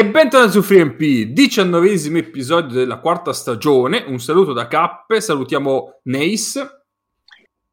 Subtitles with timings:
[0.00, 4.02] E bentornati su FreeMP, diciannovesimo episodio della quarta stagione.
[4.06, 6.58] Un saluto da Cappe, salutiamo Neis.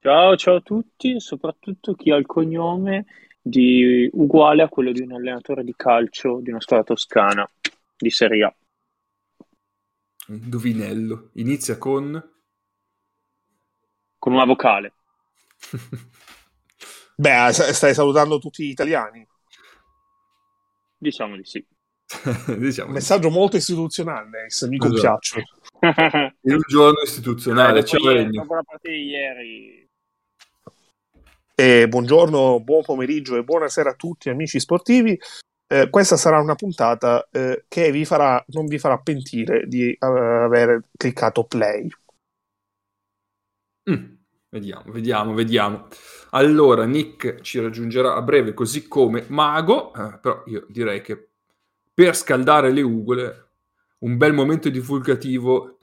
[0.02, 3.06] Ciao, ciao a tutti, soprattutto chi ha il cognome
[3.42, 7.50] di, uguale a quello di un allenatore di calcio di una squadra toscana
[7.96, 8.54] di Serie A.
[10.28, 12.12] Indovinello, inizia con...
[14.20, 14.96] Con una vocale.
[17.16, 19.26] Beh, stai salutando tutti gli italiani.
[20.98, 21.66] Diciamo di sì.
[22.58, 22.90] diciamo.
[22.90, 25.42] Un messaggio molto istituzionale, se mi compiaccio.
[25.82, 29.90] In un giorno istituzionale, ciao Dopo la partita di ieri.
[31.54, 35.20] E buongiorno, buon pomeriggio e buonasera a tutti amici sportivi.
[35.70, 40.06] Eh, questa sarà una puntata eh, che vi farà, non vi farà pentire di uh,
[40.06, 41.90] aver cliccato play.
[43.90, 44.14] Mm,
[44.50, 45.88] vediamo, vediamo, vediamo.
[46.32, 51.32] Allora, Nick ci raggiungerà a breve, così come Mago, eh, però io direi che
[51.98, 53.54] per scaldare le ugole,
[54.02, 55.80] un bel momento divulgativo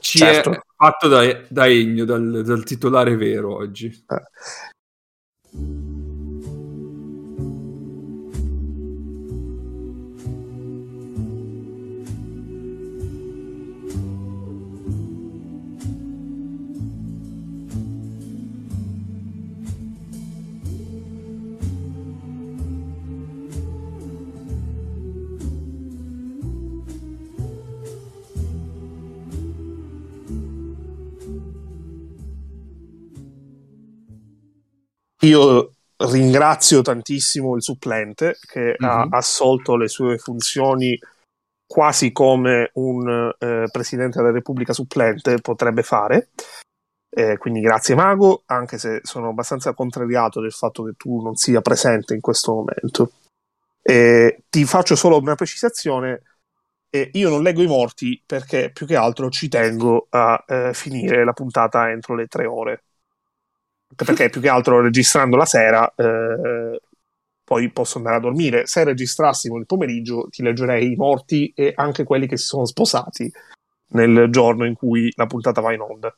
[0.00, 0.50] ci certo.
[0.50, 3.86] è fatto da, da Egno, dal, dal, titolare vero oggi.
[4.08, 5.89] Eh.
[35.30, 35.74] Io
[36.10, 38.90] ringrazio tantissimo il supplente che mm-hmm.
[38.90, 39.14] ha mhm.
[39.14, 40.98] assolto le sue funzioni
[41.64, 46.30] quasi come un eh, presidente della Repubblica supplente potrebbe fare.
[47.08, 51.60] Eh, quindi grazie Mago, anche se sono abbastanza contrariato del fatto che tu non sia
[51.60, 53.12] presente in questo momento.
[53.80, 56.22] Eh, ti faccio solo una precisazione.
[57.12, 61.32] io non leggo i morti perché più che altro ci tengo a eh, finire la
[61.32, 62.82] puntata entro le tre ore
[63.94, 66.80] perché più che altro registrando la sera eh,
[67.50, 68.66] poi posso andare a dormire.
[68.66, 73.30] Se registrassimo il pomeriggio ti leggerei i morti e anche quelli che si sono sposati
[73.88, 76.14] nel giorno in cui la puntata va in onda.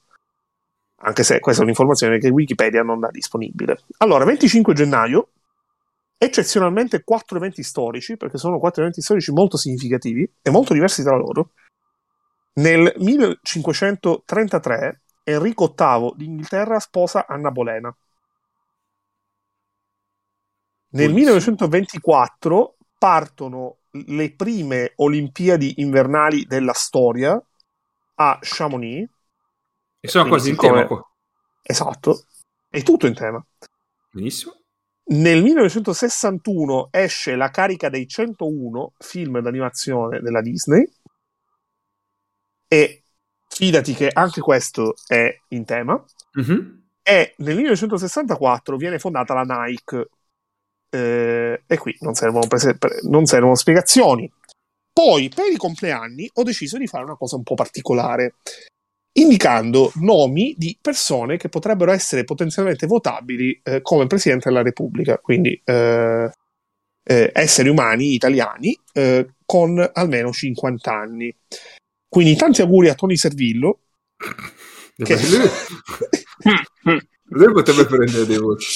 [1.04, 3.78] Anche se questa è un'informazione che Wikipedia non dà disponibile.
[3.98, 5.30] Allora, 25 gennaio,
[6.18, 11.16] eccezionalmente quattro eventi storici, perché sono quattro eventi storici molto significativi e molto diversi tra
[11.16, 11.50] loro.
[12.54, 17.94] Nel 1533 Enrico VIII d'Inghilterra sposa Anna Bolena.
[20.94, 21.18] Nel Buonissimo.
[21.18, 27.40] 1924 partono le prime Olimpiadi invernali della storia
[28.14, 29.08] a Chamonix.
[30.00, 31.02] E sono quasi in tema qua.
[31.62, 32.26] Esatto,
[32.68, 33.44] è tutto in tema.
[34.10, 34.60] Benissimo.
[35.04, 40.90] Nel 1961 esce La carica dei 101, film d'animazione della Disney.
[42.68, 43.01] E
[43.54, 46.02] fidati che anche questo è in tema.
[46.40, 46.80] Mm-hmm.
[47.02, 50.08] E nel 1964 viene fondata la Nike.
[50.94, 54.30] Eh, e qui non servono, prese- non servono spiegazioni.
[54.92, 58.34] Poi, per i compleanni, ho deciso di fare una cosa un po' particolare,
[59.12, 65.60] indicando nomi di persone che potrebbero essere potenzialmente votabili eh, come Presidente della Repubblica, quindi
[65.64, 66.30] eh,
[67.04, 71.34] eh esseri umani italiani eh, con almeno 50 anni.
[72.12, 73.84] Quindi tanti auguri a Tony Servillo.
[74.94, 75.16] Che...
[77.24, 78.66] lui potrebbe prendere dei voti.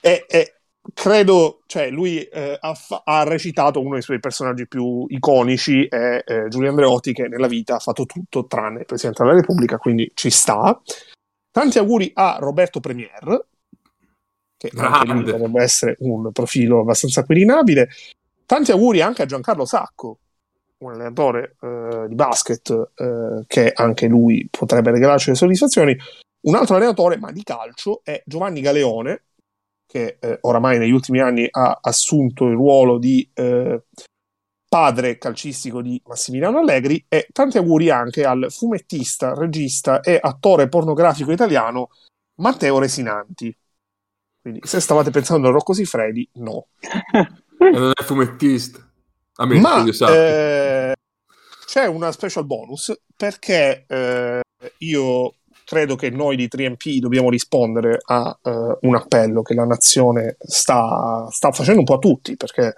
[0.00, 0.54] E, e,
[0.94, 2.74] credo, cioè, lui eh, ha,
[3.04, 7.74] ha, recitato uno dei suoi personaggi più iconici, è eh, Giulio Andreotti, che nella vita
[7.74, 10.80] ha fatto tutto tranne il Presidente della Repubblica, quindi ci sta.
[11.50, 13.48] Tanti auguri a Roberto Premier,
[14.56, 17.90] che potrebbe essere un profilo abbastanza quirinabile.
[18.46, 20.20] Tanti auguri anche a Giancarlo Sacco,
[20.82, 25.96] un allenatore eh, di basket eh, che anche lui potrebbe regalarci le soddisfazioni.
[26.42, 29.24] Un altro allenatore, ma di calcio, è Giovanni Galeone,
[29.86, 33.84] che eh, oramai negli ultimi anni ha assunto il ruolo di eh,
[34.68, 37.04] padre calcistico di Massimiliano Allegri.
[37.08, 41.90] E tanti auguri anche al fumettista, regista e attore pornografico italiano
[42.36, 43.56] Matteo Resinanti.
[44.40, 46.66] Quindi, se stavate pensando a Rocco Sifredi, no.
[47.58, 48.91] non è fumettista.
[49.36, 50.94] A me, Ma eh,
[51.64, 54.40] c'è una special bonus perché eh,
[54.78, 55.34] io
[55.64, 61.26] credo che noi di 3MP dobbiamo rispondere a uh, un appello che la nazione sta,
[61.30, 62.74] sta, facendo un po' a tutti, perché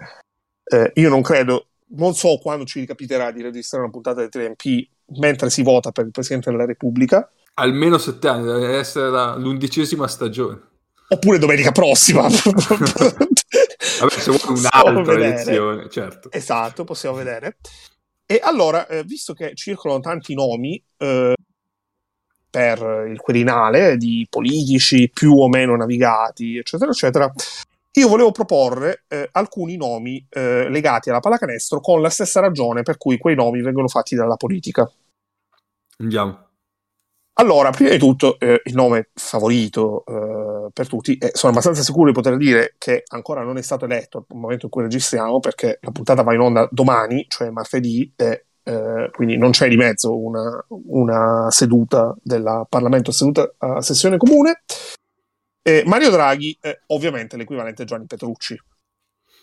[0.63, 4.87] eh, io non credo, non so quando ci ricapiterà di registrare una puntata di 3MP
[5.19, 7.29] mentre si vota per il Presidente della Repubblica.
[7.55, 10.61] Almeno sette anni, deve essere la, l'undicesima stagione.
[11.09, 12.27] Oppure domenica prossima.
[14.07, 16.31] Vabbè, se vuoi un'altra elezione, certo.
[16.31, 17.57] Esatto, possiamo vedere.
[18.25, 21.35] E allora, eh, visto che circolano tanti nomi eh,
[22.49, 27.31] per il Quirinale di politici più o meno navigati, eccetera, eccetera,
[27.91, 32.97] io volevo proporre eh, alcuni nomi eh, legati alla pallacanestro con la stessa ragione per
[32.97, 34.89] cui quei nomi vengono fatti dalla politica.
[35.97, 36.45] Andiamo.
[37.37, 42.07] Allora, prima di tutto, eh, il nome favorito eh, per tutti, e sono abbastanza sicuro
[42.07, 45.79] di poter dire che ancora non è stato eletto al momento in cui registriamo, perché
[45.81, 50.17] la puntata va in onda domani, cioè martedì, e eh, quindi non c'è di mezzo
[50.17, 54.61] una, una seduta del Parlamento, seduta a sessione comune.
[55.85, 58.55] Mario Draghi è ovviamente l'equivalente Gianni Petrucci.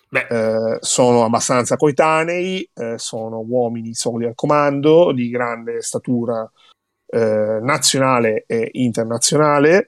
[0.09, 6.49] Eh, sono abbastanza coetanei, eh, sono uomini soli al comando, di grande statura
[7.13, 9.87] eh, nazionale e internazionale.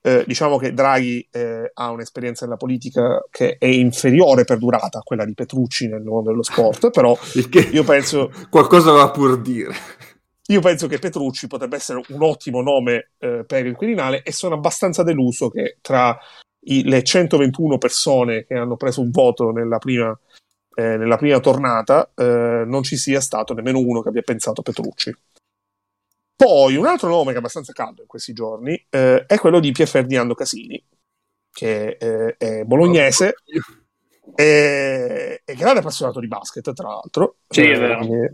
[0.00, 5.02] Eh, diciamo che Draghi eh, ha un'esperienza nella politica che è inferiore per durata a
[5.02, 7.16] quella di Petrucci nel mondo dello sport, però
[7.72, 8.30] io penso...
[8.50, 9.74] Qualcosa va pur dire.
[10.48, 14.54] Io penso che Petrucci potrebbe essere un ottimo nome eh, per il Quirinale e sono
[14.54, 16.18] abbastanza deluso che tra
[16.66, 20.18] i, le 121 persone che hanno preso un voto nella prima,
[20.74, 24.64] eh, nella prima tornata eh, non ci sia stato nemmeno uno che abbia pensato a
[24.64, 25.14] Petrucci.
[26.36, 29.70] Poi un altro nome che è abbastanza caldo in questi giorni eh, è quello di
[29.70, 30.82] Pier Ferdinando Casini,
[31.50, 33.36] che eh, è bolognese
[34.34, 37.36] e è grande appassionato di basket, tra l'altro.
[37.48, 38.00] Sì, è vero.
[38.02, 38.32] Eh,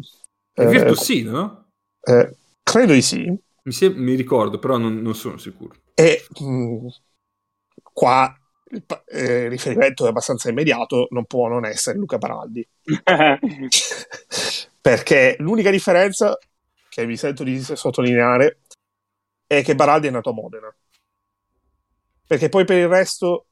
[0.53, 1.71] è virtuosino, no?
[2.03, 3.39] Eh, credo di sì.
[3.63, 5.75] Mi, sem- mi ricordo, però non, non sono sicuro.
[5.95, 6.87] E mh, mm,
[7.93, 8.35] qua
[8.73, 12.67] il eh, riferimento è abbastanza immediato, non può non essere Luca Baraldi.
[14.81, 16.39] Perché l'unica differenza
[16.91, 18.59] che mi sento di sottolineare
[19.47, 20.75] è che Baraldi è nato a Modena.
[22.27, 23.47] Perché poi per il resto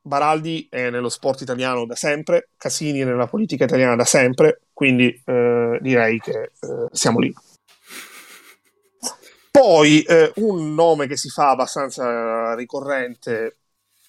[0.00, 5.20] Baraldi è nello sport italiano da sempre, Casini è nella politica italiana da sempre, quindi
[5.24, 6.50] eh, direi che eh,
[6.92, 7.34] siamo lì.
[9.50, 13.56] Poi eh, un nome che si fa abbastanza ricorrente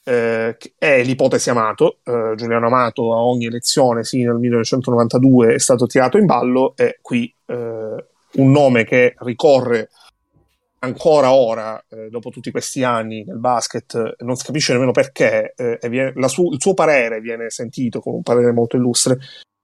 [0.03, 1.99] eh, è l'ipotesi Amato.
[2.03, 6.99] Eh, Giuliano Amato a ogni elezione, sì, nel 1992 è stato tirato in ballo e
[7.01, 8.05] qui eh,
[8.37, 9.89] un nome che ricorre
[10.79, 15.79] ancora ora, eh, dopo tutti questi anni nel basket, non si capisce nemmeno perché, eh,
[15.89, 19.17] viene, su- il suo parere viene sentito come un parere molto illustre,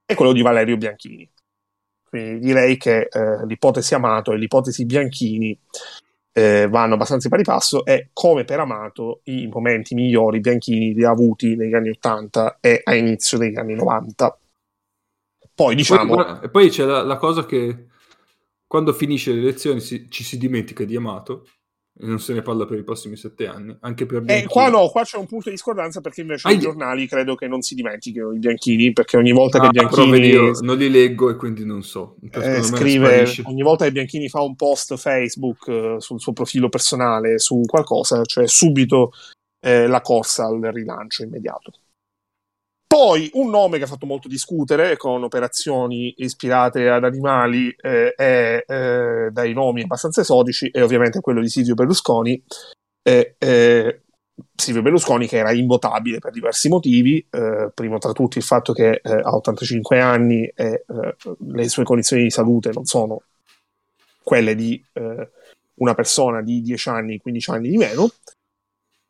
[0.05, 1.29] è quello di Valerio Bianchini.
[2.09, 5.57] Quindi direi che eh, l'ipotesi Amato e l'ipotesi Bianchini
[6.31, 11.09] eh, vanno abbastanza pari passo e come per Amato i momenti migliori Bianchini li ha
[11.09, 14.37] avuti negli anni 80 e a inizio degli anni 90.
[15.55, 16.13] Poi diciamo...
[16.13, 17.87] E poi, poi c'è la, la cosa che
[18.73, 21.45] quando finisce le elezioni si, ci si dimentica di Amato
[21.95, 23.77] e non se ne parla per i prossimi sette anni.
[23.81, 26.57] Anche per eh, qua no, qua c'è un punto di discordanza perché invece ah, i
[26.57, 30.59] giornali credo che non si dimentichino i bianchini perché ogni volta ah, che Bianchini io
[30.61, 32.15] non li leggo e quindi non so.
[32.31, 37.37] Eh, scrive ogni volta che Bianchini fa un post Facebook eh, sul suo profilo personale
[37.37, 39.11] su qualcosa, cioè subito
[39.59, 41.73] eh, la corsa al rilancio immediato.
[42.93, 49.29] Poi un nome che ha fatto molto discutere con operazioni ispirate ad animali eh, eh,
[49.31, 52.39] dai nomi abbastanza esotici è ovviamente quello di Silvio Berlusconi.
[53.01, 53.35] Eh,
[54.55, 59.01] Silvio Berlusconi che era invotabile per diversi motivi, eh, primo tra tutti il fatto che
[59.03, 61.15] eh, ha 85 anni e eh,
[61.47, 63.23] le sue condizioni di salute non sono
[64.21, 64.79] quelle di
[65.77, 68.07] una persona di 10 anni, 15 anni di meno,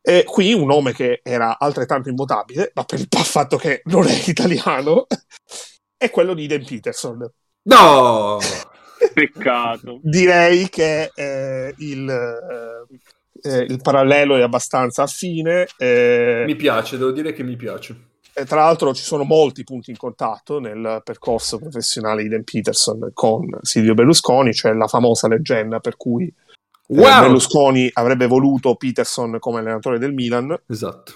[0.05, 4.21] e qui un nome che era altrettanto imvotabile, ma per il fatto che non è
[4.27, 5.07] italiano,
[5.95, 7.25] è quello di Dan Peterson.
[7.63, 8.37] No!
[9.13, 9.99] Peccato.
[10.01, 15.67] Direi che eh, il, eh, eh, il, parallelo è abbastanza affine.
[15.77, 18.11] Eh, mi piace, devo dire che mi piace.
[18.33, 23.11] E tra l'altro ci sono molti punti in contatto nel percorso professionale di Dan Peterson
[23.13, 26.52] con Silvio Berlusconi, cioè la famosa leggenda per cui eh,
[27.01, 27.21] wow.
[27.21, 30.55] Berlusconi avrebbe voluto Peterson come allenatore del Milan.
[30.67, 31.13] Esatto.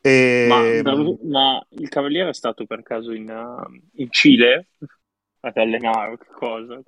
[0.00, 0.46] E...
[0.48, 0.60] Ma,
[1.22, 4.68] ma, il Cavaliere è stato per caso in, uh, in Cile
[5.40, 6.80] ad allenare cosa?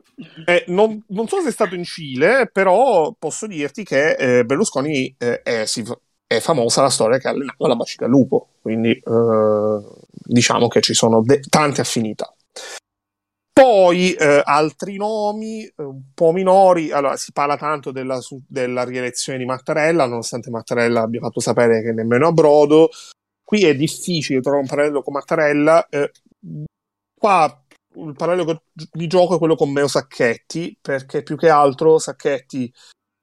[0.45, 5.15] Eh, non, non, so se è stato in Cile, però posso dirti che eh, Berlusconi
[5.19, 5.85] eh, è, si,
[6.27, 9.81] è, famosa la storia che ha allenato la Bacica Lupo, quindi eh,
[10.13, 12.33] diciamo che ci sono de- tante affinità.
[13.61, 18.85] Poi eh, altri nomi eh, un po' minori, allora si parla tanto della, su, della,
[18.85, 22.89] rielezione di Mattarella, nonostante Mattarella abbia fatto sapere che nemmeno a Brodo.
[23.45, 25.87] Qui è difficile trovare un parallelo con Mattarella.
[25.91, 26.11] Eh,
[27.15, 27.65] qua
[27.97, 32.73] il parallelo di gioco è quello con Meo Sacchetti, perché più che altro Sacchetti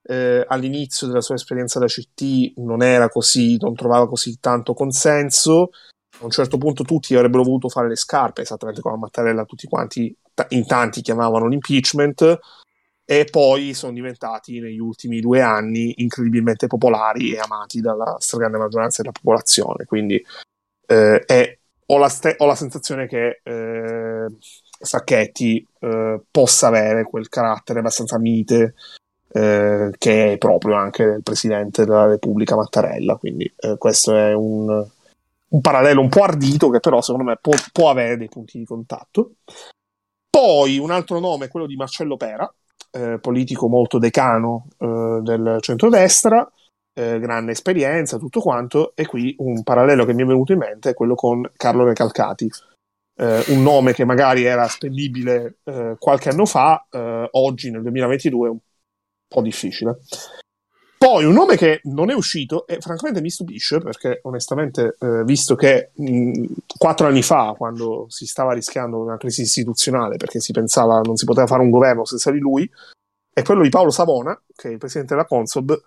[0.04, 5.70] eh, all'inizio della sua esperienza da CT non era così, non trovava così tanto consenso
[6.20, 9.68] a un certo punto tutti avrebbero voluto fare le scarpe, esattamente come a Mattarella tutti
[9.68, 10.16] quanti
[10.50, 12.40] in tanti chiamavano l'impeachment,
[13.10, 19.02] e poi sono diventati negli ultimi due anni incredibilmente popolari e amati dalla stragrande maggioranza
[19.02, 19.86] della popolazione.
[19.86, 20.22] Quindi
[20.88, 24.26] eh, è, ho, la ste- ho, la sensazione che eh,
[24.80, 28.74] Sacchetti eh, possa avere quel carattere abbastanza mite
[29.30, 33.16] eh, che è proprio anche del presidente della Repubblica Mattarella.
[33.16, 34.86] Quindi eh, questo è un,
[35.50, 38.66] un, parallelo un po' ardito che però secondo me può, può avere dei punti di
[38.66, 39.36] contatto.
[40.30, 42.52] Poi un altro nome è quello di Marcello Pera,
[42.92, 46.50] eh, politico molto decano eh, del centrodestra,
[46.94, 50.92] eh, grande esperienza, tutto quanto, e qui un parallelo che mi è venuto in mente
[50.92, 52.50] è quello con Carlo Recalcati,
[53.20, 58.48] eh, un nome che magari era spendibile eh, qualche anno fa, eh, oggi nel 2022
[58.48, 58.60] è un
[59.28, 60.00] po' difficile.
[60.98, 65.56] Poi un nome che non è uscito e francamente mi stupisce perché onestamente, eh, visto
[65.56, 65.92] che
[66.76, 71.26] quattro anni fa, quando si stava rischiando una crisi istituzionale perché si pensava non si
[71.26, 72.70] poteva fare un governo senza di lui,
[73.32, 75.80] è quello di Paolo Savona, che è il presidente della Consob,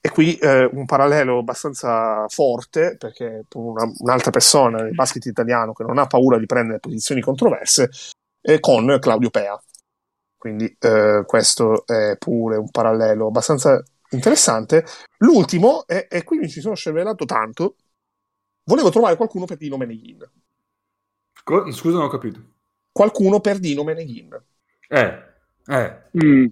[0.00, 5.84] e qui eh, un parallelo abbastanza forte perché una, un'altra persona nel basket italiano che
[5.84, 7.90] non ha paura di prendere posizioni controverse
[8.40, 9.60] è con Claudio Pea.
[10.36, 14.84] Quindi eh, questo è pure un parallelo abbastanza interessante.
[15.18, 17.76] L'ultimo, e, e qui mi ci sono scervellato tanto,
[18.64, 20.30] volevo trovare qualcuno per Dino Meneghin.
[21.42, 22.40] Co- scusa, non ho capito.
[22.92, 24.38] Qualcuno per Dino Meneghin.
[24.88, 25.22] Eh,
[25.66, 26.02] eh.
[26.22, 26.46] Mm.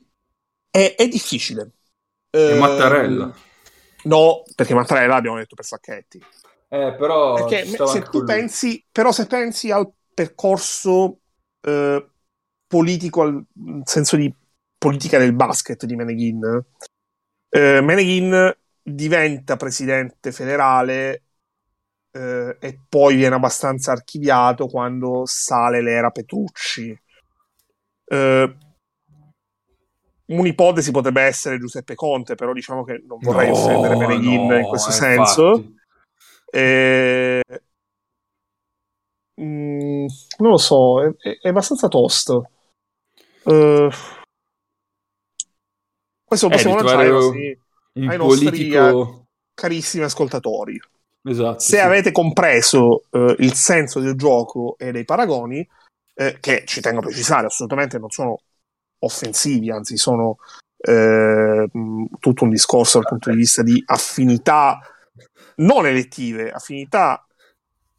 [0.70, 1.72] È, è, difficile.
[2.30, 3.34] E eh, Mattarella.
[4.04, 6.22] No, perché Mattarella abbiamo detto per Sacchetti.
[6.68, 7.34] Eh, però...
[7.34, 11.20] Perché se tu pensi, però se pensi al percorso
[11.60, 12.06] eh,
[12.66, 13.44] politico, al
[13.84, 14.32] senso di
[14.78, 16.64] politica del basket di Meneghin,
[17.56, 21.22] eh, Meneghin diventa presidente federale
[22.12, 26.94] eh, e poi viene abbastanza archiviato quando sale l'era Petrucci.
[28.08, 28.56] Eh,
[30.26, 34.66] un'ipotesi potrebbe essere Giuseppe Conte, però diciamo che non vorrei no, offendere Meneghin no, in
[34.66, 35.72] questo senso.
[36.50, 37.40] E...
[39.40, 40.06] Mm,
[40.38, 42.50] non lo so, è, è abbastanza tosto.
[43.44, 43.88] Uh,
[46.26, 47.58] questo lo eh, possiamo lanciare così
[47.94, 48.78] un ai politico...
[48.78, 50.78] nostri carissimi ascoltatori.
[51.22, 51.82] Esatto, Se sì.
[51.82, 55.66] avete compreso uh, il senso del gioco e dei paragoni,
[56.14, 58.40] eh, che ci tengo a precisare, assolutamente non sono
[59.00, 60.38] offensivi, anzi sono
[60.76, 61.68] eh,
[62.18, 64.80] tutto un discorso dal punto di vista di affinità
[65.56, 67.26] non elettive, affinità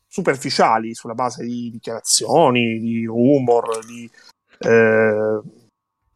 [0.08, 4.10] superficiali sulla base di dichiarazioni, di rumor, di
[4.60, 5.42] eh,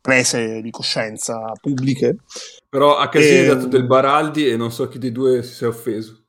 [0.01, 2.17] prese di coscienza pubbliche.
[2.67, 5.67] Però a casino hai dato del Baraldi e non so chi dei due si è
[5.67, 6.25] offeso.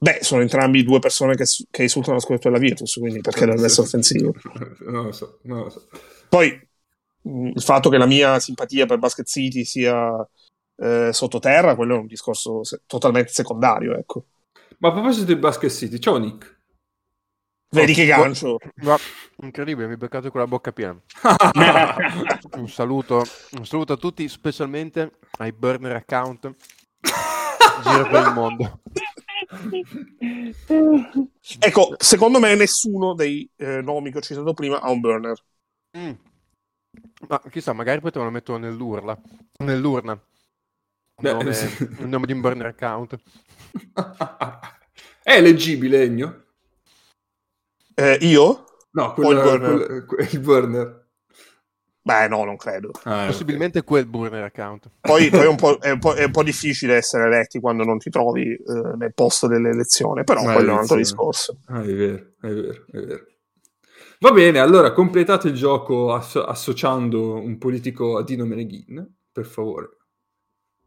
[0.00, 3.64] Beh, sono entrambi due persone che, che insultano la scuola della Virtus, quindi perché deve
[3.64, 4.32] essere offensivo?
[4.86, 5.88] Non lo so, non lo so.
[6.28, 6.68] Poi
[7.22, 10.26] il fatto che la mia simpatia per Basket City sia
[10.76, 14.26] eh, sottoterra, quello è un discorso se- totalmente secondario, ecco.
[14.78, 16.57] Ma a proposito di Basket City, ciao Nick.
[17.70, 18.58] Vedi che gancio.
[18.76, 18.96] Ma,
[19.42, 20.98] incredibile, mi hai beccato con la bocca piena.
[22.56, 23.22] un, saluto,
[23.52, 26.54] un saluto a tutti, specialmente ai burner account
[27.82, 28.80] giro per il mondo.
[31.58, 35.42] ecco, secondo me nessuno dei eh, nomi che ho citato prima ha un burner.
[35.96, 36.12] Mm.
[37.28, 39.18] Ma chissà, magari poi te lo metto nell'urla.
[39.58, 40.20] Nell'urna.
[41.20, 41.50] Il nome,
[41.98, 43.18] il nome di un burner account.
[45.22, 46.44] È leggibile, Egno?
[47.98, 48.64] Eh, io?
[48.92, 50.04] No, quello, il burner.
[50.04, 51.06] Quel, il burner.
[52.00, 52.92] Beh, no, non credo.
[53.02, 53.90] Ah, Possibilmente okay.
[53.90, 54.88] quel burner account.
[55.00, 58.08] Poi, poi è, un è, un è, un po', difficile essere eletti quando non ti
[58.08, 61.58] trovi eh, nel posto dell'elezione, però ah, quello è un altro discorso.
[61.66, 63.26] Ah, è vero, è vero, è vero.
[64.20, 69.88] Va bene, allora completate il gioco asso- associando un politico a Dino Meneghin, per favore.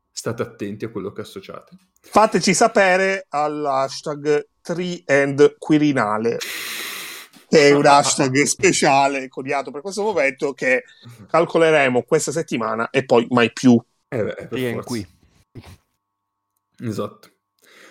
[0.10, 1.76] State attenti a quello che associate.
[2.00, 6.38] Fateci sapere all'hashtag 3 and Quirinale
[7.58, 10.86] è un hashtag speciale coniato per questo momento che
[11.28, 13.78] calcoleremo questa settimana e poi mai più.
[14.08, 15.06] Eh beh, qui.
[16.80, 17.30] Esatto.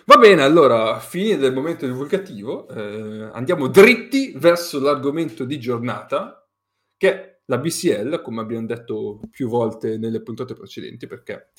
[0.07, 6.49] Va bene, allora, fine del momento divulgativo, eh, andiamo dritti verso l'argomento di giornata,
[6.97, 11.51] che è la BCL, come abbiamo detto più volte nelle puntate precedenti, perché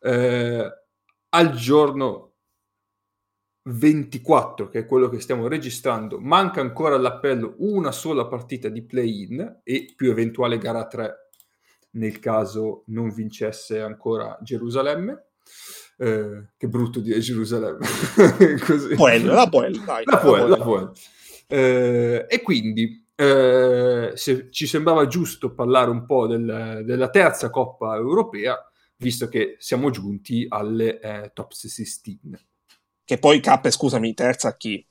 [0.00, 0.70] eh,
[1.30, 2.29] al giorno
[3.62, 9.60] 24, che è quello che stiamo registrando, manca ancora all'appello una sola partita di play-in
[9.62, 11.30] e più eventuale gara 3
[11.92, 15.24] nel caso non vincesse ancora Gerusalemme.
[15.96, 17.86] Eh, che brutto dire Gerusalemme.
[18.64, 18.94] Così.
[18.94, 20.04] Poel, la Poel, dai.
[20.04, 20.92] La Poel, la Poel.
[21.46, 27.96] Eh, e quindi eh, se ci sembrava giusto parlare un po' del, della terza Coppa
[27.96, 28.56] Europea,
[28.96, 32.48] visto che siamo giunti alle eh, top 16.
[33.10, 34.86] Che poi K, scusami, terza a chi?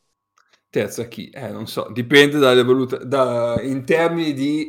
[0.70, 1.30] Terza chi?
[1.30, 4.68] Eh, non so, dipende dalle valut- da, in termini di,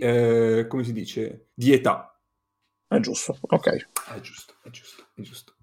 [0.68, 2.16] come si dice, di età.
[2.86, 3.70] È giusto, ok.
[4.14, 5.54] È giusto, è giusto, è giusto.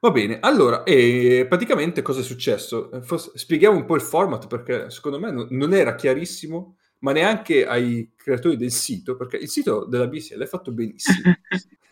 [0.00, 2.90] Va bene, allora, e praticamente cosa è successo?
[2.90, 7.12] Eh, forse, spieghiamo un po' il format perché secondo me no, non era chiarissimo, ma
[7.12, 11.32] neanche ai creatori del sito, perché il sito della BCL è fatto benissimo.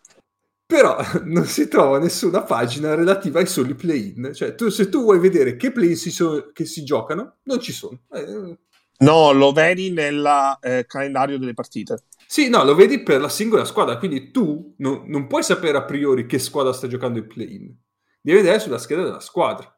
[0.71, 4.31] Però non si trova nessuna pagina relativa ai soli play-in.
[4.33, 7.73] Cioè, tu, se tu vuoi vedere che play-in si, so, che si giocano, non ci
[7.73, 7.99] sono.
[8.12, 8.57] Eh,
[8.99, 12.05] no, lo vedi nel eh, calendario delle partite.
[12.27, 15.83] Sì, no, lo vedi per la singola squadra, quindi tu non, non puoi sapere a
[15.83, 17.75] priori che squadra sta giocando il play-in
[18.21, 19.75] devi vedere sulla scheda della squadra.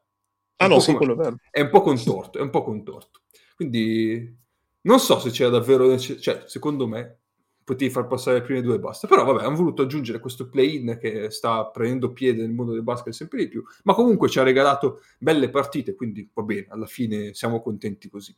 [0.57, 1.37] Ah no, sì, quello è vero.
[1.49, 3.21] È un po' contorto, è un po' contorto.
[3.55, 4.41] Quindi
[4.81, 7.22] non so se c'era davvero cioè, secondo me
[7.63, 9.07] potevi far passare le prime due e basta.
[9.07, 13.13] Però vabbè, hanno voluto aggiungere questo play-in che sta prendendo piede nel mondo del basket
[13.13, 17.33] sempre di più, ma comunque ci ha regalato belle partite, quindi va bene, alla fine
[17.33, 18.35] siamo contenti così.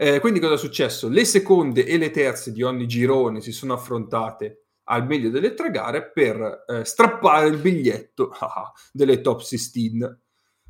[0.00, 1.08] Eh, quindi cosa è successo?
[1.08, 5.70] Le seconde e le terze di ogni girone si sono affrontate al meglio delle tre
[5.70, 9.98] gare per eh, strappare il biglietto ah, delle top 16.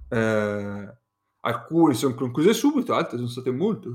[0.09, 0.97] Eh,
[1.41, 3.91] alcune sono concluse subito, altre sono state molto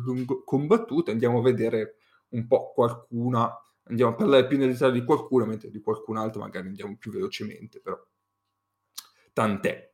[0.46, 1.12] combattute.
[1.12, 1.96] Andiamo a vedere
[2.34, 3.52] un po' qualcuna,
[3.86, 7.12] andiamo a parlare più nel dettaglio di qualcuna, mentre di qualcun altro magari andiamo più
[7.12, 8.00] velocemente, però
[9.32, 9.92] tant'è.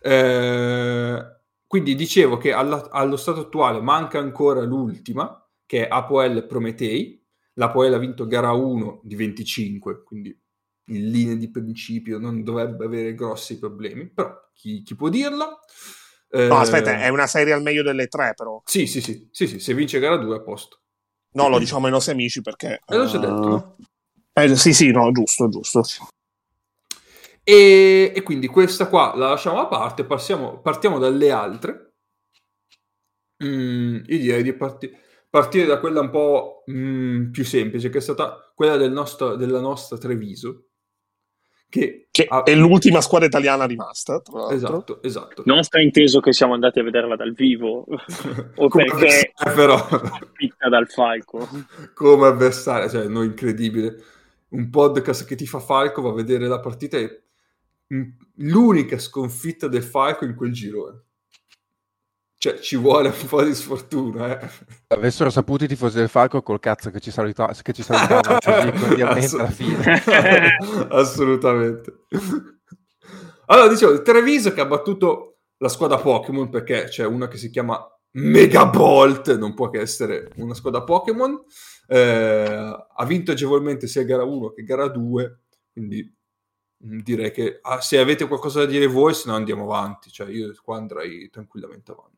[0.00, 1.22] Eh,
[1.66, 7.22] quindi dicevo che alla, allo stato attuale manca ancora l'ultima, che è Apoel Prometei,
[7.54, 10.40] la Poel ha vinto gara 1 di 25, quindi
[10.90, 15.58] in linea di principio non dovrebbe avere grossi problemi, però chi, chi può dirlo?
[16.30, 18.62] Eh, no, aspetta, è una serie al meglio delle tre, però.
[18.64, 20.80] Sì, sì, sì, sì, sì se vince gara 2 a posto.
[21.32, 22.80] No, lo diciamo ai nostri amici perché...
[22.86, 23.76] Eh, l'ho già detto, no?
[24.32, 25.82] Eh, sì, sì, no, giusto, giusto.
[27.42, 31.94] E, e, quindi questa qua la lasciamo a parte, passiamo, partiamo dalle altre.
[33.44, 38.00] Mm, io direi di partire partire da quella un po' mm, più semplice, che è
[38.00, 40.67] stata quella del nostro, della nostra Treviso.
[41.70, 42.44] Che, che ha...
[42.44, 44.22] è l'ultima squadra italiana rimasta.
[44.50, 45.42] Esatto, esatto.
[45.44, 47.84] Non sta inteso che siamo andati a vederla dal vivo,
[48.56, 49.76] o perché è però
[50.32, 51.46] fitta dal Falco.
[51.94, 54.02] Come avversario, cioè, no, incredibile.
[54.50, 57.22] Un podcast che ti fa Falco va a vedere la partita e
[58.36, 61.02] l'unica sconfitta del Falco in quel girone.
[62.38, 64.48] Cioè, ci vuole un po' di sfortuna, eh.
[64.88, 68.80] Avessero saputo i tifosi del Falco col cazzo che ci, salita- che ci salutavano così
[68.80, 70.56] cordialmente Ass- alla fine.
[70.90, 72.04] Assolutamente.
[73.46, 77.84] Allora, dicevo, Treviso che ha battuto la squadra Pokémon perché c'è una che si chiama
[78.12, 81.42] Megabolt, non può che essere una squadra Pokémon.
[81.88, 85.40] Eh, ha vinto agevolmente sia gara 1 che gara 2,
[85.72, 86.16] quindi
[86.84, 90.10] Mm, direi che ah, se avete qualcosa da dire voi, se no andiamo avanti.
[90.10, 92.17] Cioè, io qua andrei tranquillamente avanti.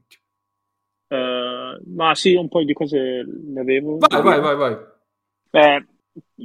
[1.11, 3.99] Uh, ma sì, un po' di cose ne avevo.
[3.99, 4.77] Vai, vai, vai, vai.
[5.51, 5.87] Beh,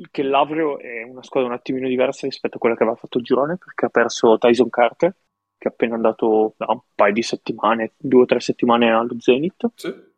[0.09, 3.23] che l'Avrio è una squadra un attimino diversa rispetto a quella che aveva fatto il
[3.23, 5.11] girone, perché ha perso Tyson Carter,
[5.57, 9.69] che è appena andato da un paio di settimane, due o tre settimane allo Zenith.
[9.75, 10.13] Sì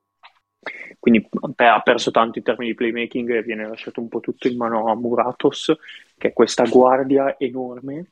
[1.00, 4.48] quindi beh, ha perso tanto in termini di playmaking e viene lasciato un po' tutto
[4.48, 5.74] in mano a Muratos,
[6.18, 8.08] che è questa guardia enorme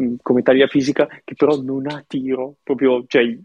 [0.00, 3.36] mm, come taglia fisica, che però non ha tiro, proprio, cioè,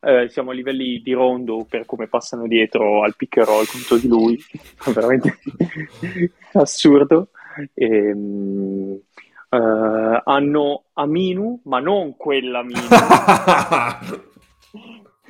[0.00, 3.96] eh, siamo a livelli di rondo per come passano dietro al pick and roll contro
[3.96, 4.38] di lui,
[4.92, 5.38] veramente
[6.54, 7.28] assurdo.
[7.72, 8.98] E, um,
[9.48, 12.80] uh, hanno Aminu, ma non quella Aminu.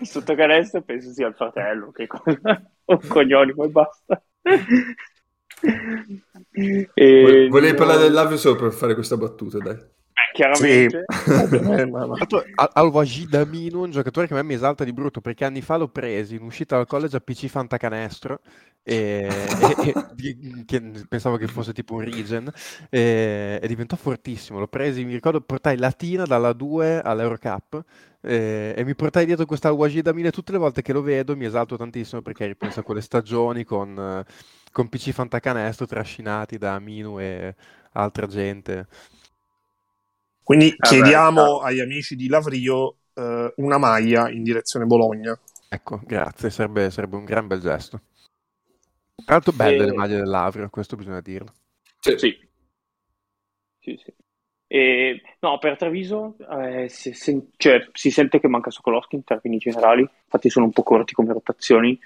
[0.05, 4.22] sotto canestro penso sia il fratello che cosa o cognome e basta
[6.92, 7.79] e, volevi no...
[7.79, 9.93] parlare dell'avio solo per fare questa battuta dai eh,
[10.32, 11.90] chiaramente sì.
[12.72, 16.34] Al-Wajid un giocatore che a me mi esalta di brutto perché anni fa l'ho preso
[16.34, 18.40] in uscita dal college a PC Fantacanestro
[18.82, 19.28] e,
[19.84, 22.50] e, e che pensavo che fosse tipo un regen
[22.90, 27.84] e, e diventò fortissimo l'ho preso mi ricordo portai Latina dalla 2 all'Eurocup
[28.20, 31.44] eh, e mi portai dietro questa Wajid Amine tutte le volte che lo vedo mi
[31.44, 34.24] esalto tantissimo perché ripenso a quelle stagioni con,
[34.72, 37.54] con PC Fantacanestro trascinati da Aminu e
[37.92, 38.87] altra gente.
[40.44, 45.37] Quindi ah, chiediamo beh, agli amici di Lavrio eh, una maglia in direzione Bologna.
[45.68, 48.02] Ecco, grazie, sarebbe, sarebbe un gran bel gesto.
[49.24, 49.87] Tra l'altro belle e...
[49.87, 51.52] le maglie dell'Avrio, questo bisogna dirlo.
[51.98, 52.18] Sì.
[52.18, 52.48] sì.
[53.80, 54.14] sì, sì.
[54.66, 59.57] E, no, per Treviso eh, si, si, cioè, si, sente che manca Sokolowski in termini
[59.57, 61.98] generali, infatti sono un po' corti come rotazioni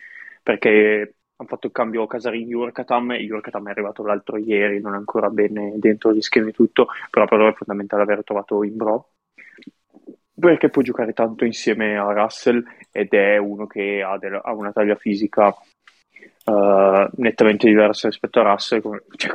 [0.43, 5.31] perché hanno fatto il cambio Casarini-Jurkatam e Jurkatam è arrivato l'altro ieri, non è ancora
[5.31, 9.11] bene dentro gli schemi e tutto, però per loro è fondamentale aver trovato Imbro
[10.39, 14.73] perché può giocare tanto insieme a Russell ed è uno che ha, del, ha una
[14.73, 19.33] taglia fisica uh, nettamente diversa rispetto a Russell, come, cioè,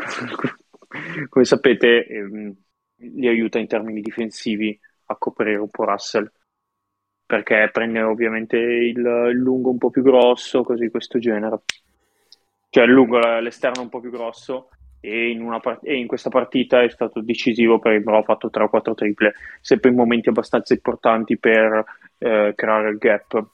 [1.28, 2.56] come sapete ehm,
[2.98, 6.30] li aiuta in termini difensivi a coprire un po' Russell
[7.26, 11.64] perché prende ovviamente il, il lungo un po' più grosso, così questo genere.
[12.74, 16.82] Cioè il lungo, l'esterno un po' più grosso e in, part- e in, questa partita
[16.82, 20.74] è stato decisivo per il ha fatto 3 o 4 triple, sempre in momenti abbastanza
[20.74, 21.86] importanti per
[22.18, 23.46] eh, creare il gap.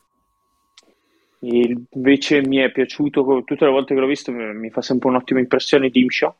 [1.41, 5.41] E invece mi è piaciuto, tutte le volte che l'ho visto mi fa sempre un'ottima
[5.41, 6.33] impressione di Imsha,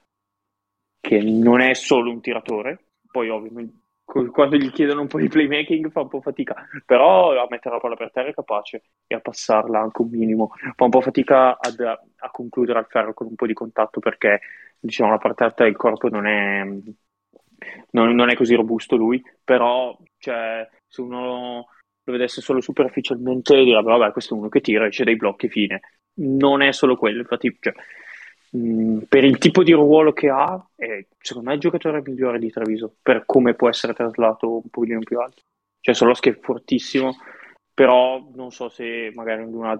[1.02, 2.80] che non è solo un tiratore,
[3.12, 3.74] poi ovviamente
[4.32, 7.82] quando gli chiedono un po' di playmaking fa un po' fatica, però a mettere la
[7.82, 10.50] palla per terra è capace e a passarla anche un minimo.
[10.76, 14.42] Fa un po' fatica ad, a concludere al ferro con un po' di contatto perché
[14.80, 16.64] diciamo la parte alta del corpo non è,
[17.92, 21.68] non, non è così robusto lui, però cioè, se uno
[22.04, 25.82] lo vedesse solo superficialmente direbbe vabbè questo è uno che tira, esce dai blocchi, fine.
[26.22, 27.74] Non è solo quello, infatti cioè,
[28.56, 32.50] Mm, per il tipo di ruolo che ha, è secondo me il giocatore migliore di
[32.50, 35.44] Treviso per come può essere traslato un pochino più alto.
[35.80, 37.16] Cioè, Soloschi è fortissimo,
[37.74, 39.80] però non so se magari ad un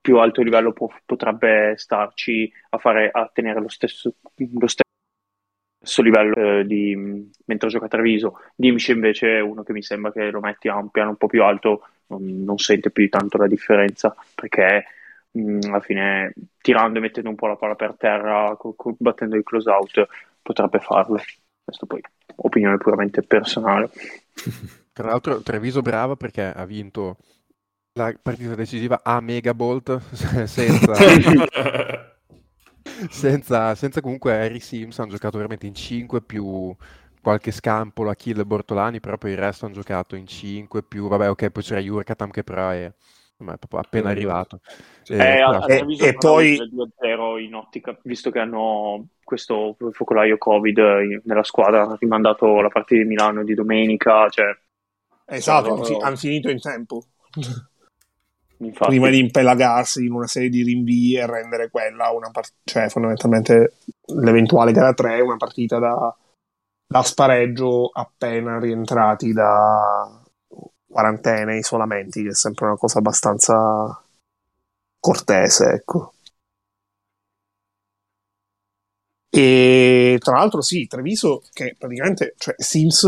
[0.00, 6.60] più alto livello può, potrebbe starci a, fare, a tenere lo stesso, lo stesso livello
[6.60, 8.40] eh, di, mentre gioca a Treviso.
[8.54, 11.28] Dimci invece è uno che mi sembra che lo metti a un piano un po'
[11.28, 14.84] più alto, non, non sente più tanto la differenza perché
[15.36, 19.36] mh, alla fine tirando e mettendo un po' la palla per terra, co- co- battendo
[19.36, 20.06] il close out,
[20.42, 21.20] potrebbe farlo.
[21.64, 22.00] Questo poi
[22.36, 23.90] opinione puramente personale.
[24.92, 27.16] Tra l'altro Treviso brava perché ha vinto
[27.94, 30.00] la partita decisiva a Megabolt
[30.46, 30.94] senza,
[33.10, 36.74] senza, senza comunque Harry Sims hanno giocato veramente in 5 più
[37.20, 41.08] qualche scampolo a Kill e Bortolani però poi il resto hanno giocato in 5 più
[41.08, 42.92] vabbè ok poi c'era Jurkatam che però è
[43.38, 44.60] ma è proprio appena arrivato.
[45.06, 50.78] Eh, eh, e, e poi 2-0 in ottica, visto che hanno questo focolaio Covid
[51.24, 54.28] nella squadra, hanno rimandato la partita di Milano di domenica.
[54.28, 54.56] Cioè,
[55.26, 57.02] esatto, cioè, hanno finito in tempo.
[58.58, 58.88] Infatti.
[58.88, 63.74] Prima di impelagarsi in una serie di rinvii e rendere quella una partita, cioè fondamentalmente
[64.14, 66.16] l'eventuale gara 3 una partita da,
[66.86, 70.22] da spareggio appena rientrati da,
[70.96, 74.02] quarantene, isolamenti, che è sempre una cosa abbastanza
[75.00, 76.12] cortese, ecco.
[79.30, 83.06] E tra l'altro sì, Treviso che praticamente, cioè Sims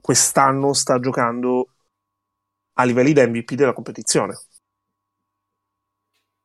[0.00, 1.68] quest'anno sta giocando
[2.74, 4.34] a livelli da MVP della competizione.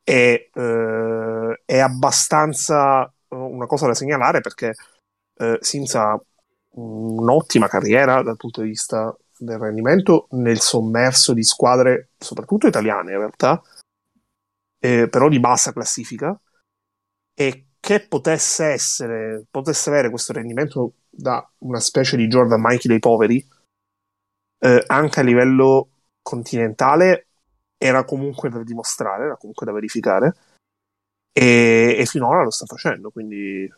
[0.03, 4.73] E, eh, è abbastanza una cosa da segnalare perché
[5.35, 6.19] eh, Sims ha
[6.69, 13.17] un'ottima carriera dal punto di vista del rendimento nel sommerso di squadre, soprattutto italiane in
[13.17, 13.61] realtà,
[14.79, 16.39] eh, però di bassa classifica,
[17.33, 22.99] e che potesse essere, potesse avere questo rendimento da una specie di Jordan Mikey dei
[22.99, 23.45] poveri,
[24.59, 25.89] eh, anche a livello
[26.21, 27.27] continentale,
[27.77, 30.35] era comunque da dimostrare, era comunque da verificare,
[31.31, 33.71] e, e finora lo sta facendo, quindi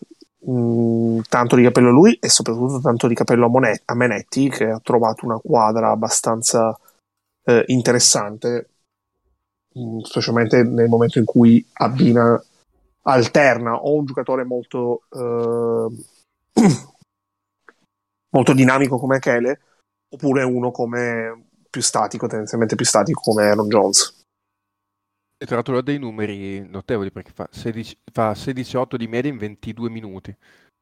[0.48, 4.50] mm, tanto di capello a lui e soprattutto tanto di capello a, Monet- a Menetti
[4.50, 6.78] che ha trovato una quadra abbastanza
[7.44, 8.70] eh, interessante
[9.74, 12.42] mh, mm, specialmente nel momento in cui abbina
[13.04, 15.88] alterna o un giocatore molto eh,
[18.32, 19.60] molto dinamico come Chele
[20.10, 24.19] oppure uno come più statico tendenzialmente più statico come Aaron Jones
[25.42, 29.38] e tra l'altro ha dei numeri notevoli perché fa 16, fa 16-8 di media in
[29.38, 30.36] 22 minuti.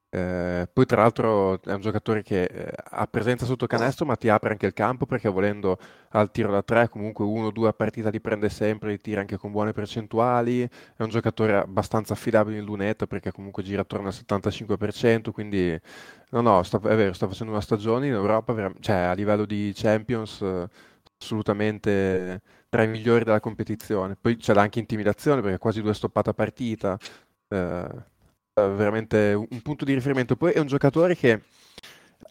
[0.10, 4.30] Eh, poi tra l'altro è un giocatore che eh, ha presenza sotto canestro ma ti
[4.30, 5.78] apre anche il campo perché volendo
[6.12, 9.20] al tiro da 3 comunque uno o due a partita li prende sempre, li tira
[9.20, 14.08] anche con buone percentuali, è un giocatore abbastanza affidabile in lunetta perché comunque gira attorno
[14.08, 15.80] al 75%, quindi
[16.32, 19.72] no no, sta, è vero, sta facendo una stagione in Europa, cioè a livello di
[19.76, 20.42] Champions
[21.20, 22.42] assolutamente
[22.78, 24.16] tra i migliori della competizione.
[24.16, 26.96] Poi c'è anche intimidazione perché quasi due stoppate a partita.
[27.48, 27.88] Eh,
[28.54, 30.36] veramente un punto di riferimento.
[30.36, 31.42] Poi è un giocatore che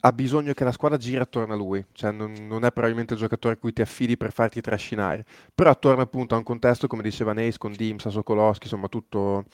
[0.01, 3.21] ha bisogno che la squadra giri attorno a lui, cioè non, non, è probabilmente il
[3.21, 7.03] giocatore a cui ti affidi per farti trascinare, però attorno appunto a un contesto come
[7.03, 9.47] diceva Neis con Dimsa, Sokolowski, insomma tutto,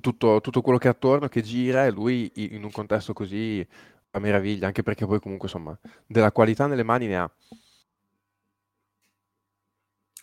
[0.00, 3.66] tutto, tutto, quello che è attorno, che gira e lui in un contesto così
[4.10, 7.30] fa meraviglia, anche perché poi comunque insomma della qualità nelle mani ne ha.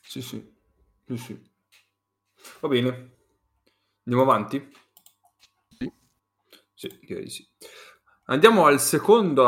[0.08, 0.42] Sì, sì,
[1.06, 1.42] sì, sì.
[2.62, 2.90] Va bene.
[4.06, 4.68] Andiamo avanti?
[5.68, 5.92] Sì.
[6.74, 7.48] Sì, direi sì.
[8.26, 9.46] Andiamo al secondo,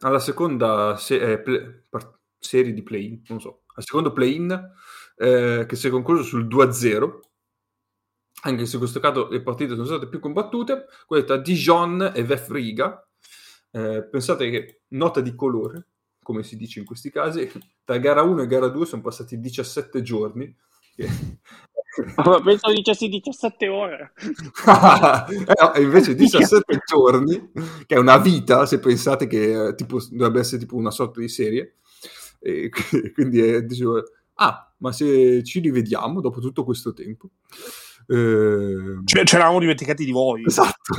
[0.00, 1.82] alla seconda se, eh, play,
[2.38, 4.50] serie di play-in, non so, al secondo play-in
[5.16, 7.20] eh, che si è concluso sul 2-0
[8.44, 12.24] anche se in questo caso le partite sono state più combattute, quella tra Dijon e
[12.24, 13.06] Vef Riga.
[13.70, 15.88] Eh, pensate che nota di colore,
[16.22, 17.50] come si dice in questi casi,
[17.84, 20.54] tra gara 1 e gara 2 sono passati 17 giorni.
[22.16, 24.12] Oh, penso dicessi 17 ore.
[25.74, 27.50] eh invece 17 giorni,
[27.86, 31.28] che è una vita, se pensate che eh, tipo, dovrebbe essere tipo una sorta di
[31.28, 31.76] serie.
[32.40, 32.70] E
[33.14, 34.02] quindi eh, dicevo,
[34.34, 37.30] ah, ma se ci rivediamo dopo tutto questo tempo.
[38.08, 39.00] Eh...
[39.04, 40.44] Ce l'avamo dimenticati di voi.
[40.44, 40.94] Esatto.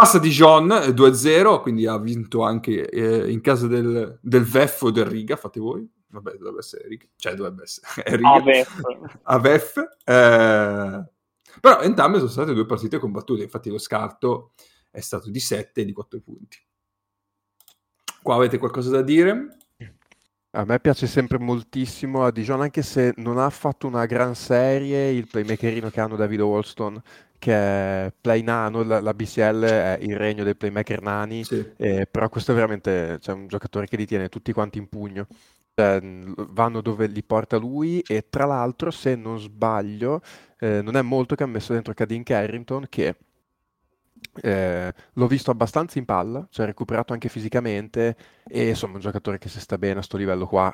[0.00, 4.90] Passa di John 2-0, quindi ha vinto anche eh, in casa del, del VEF o
[4.90, 5.86] del Riga, fate voi.
[6.06, 7.04] Vabbè, dovrebbe essere Riga.
[7.16, 7.86] Cioè, dovrebbe essere
[8.16, 8.32] Riga.
[8.32, 8.80] Avef.
[9.24, 9.76] Avef.
[10.02, 11.04] Eh...
[11.60, 14.52] Però entrambe sono state due partite combattute, infatti lo scarto
[14.90, 16.56] è stato di 7 e di 4 punti.
[18.22, 19.58] Qua avete qualcosa da dire?
[20.52, 25.10] A me piace sempre moltissimo a Dijon, anche se non ha fatto una gran serie,
[25.10, 27.00] il playmakerino che hanno David Wolston,
[27.40, 31.72] che è play nano, la, la BCL è il regno dei playmaker nani, Sì.
[31.76, 35.26] eh, però questo è veramente cioè, un giocatore che li tiene tutti quanti in pugno.
[35.74, 40.20] Cioè, vanno dove li porta lui e tra l'altro, se non sbaglio,
[40.58, 43.16] eh, non è molto che ha messo dentro Cadin Carrington che
[44.42, 49.48] eh, l'ho visto abbastanza in palla, cioè recuperato anche fisicamente e insomma un giocatore che
[49.48, 50.72] se sta bene a questo livello qua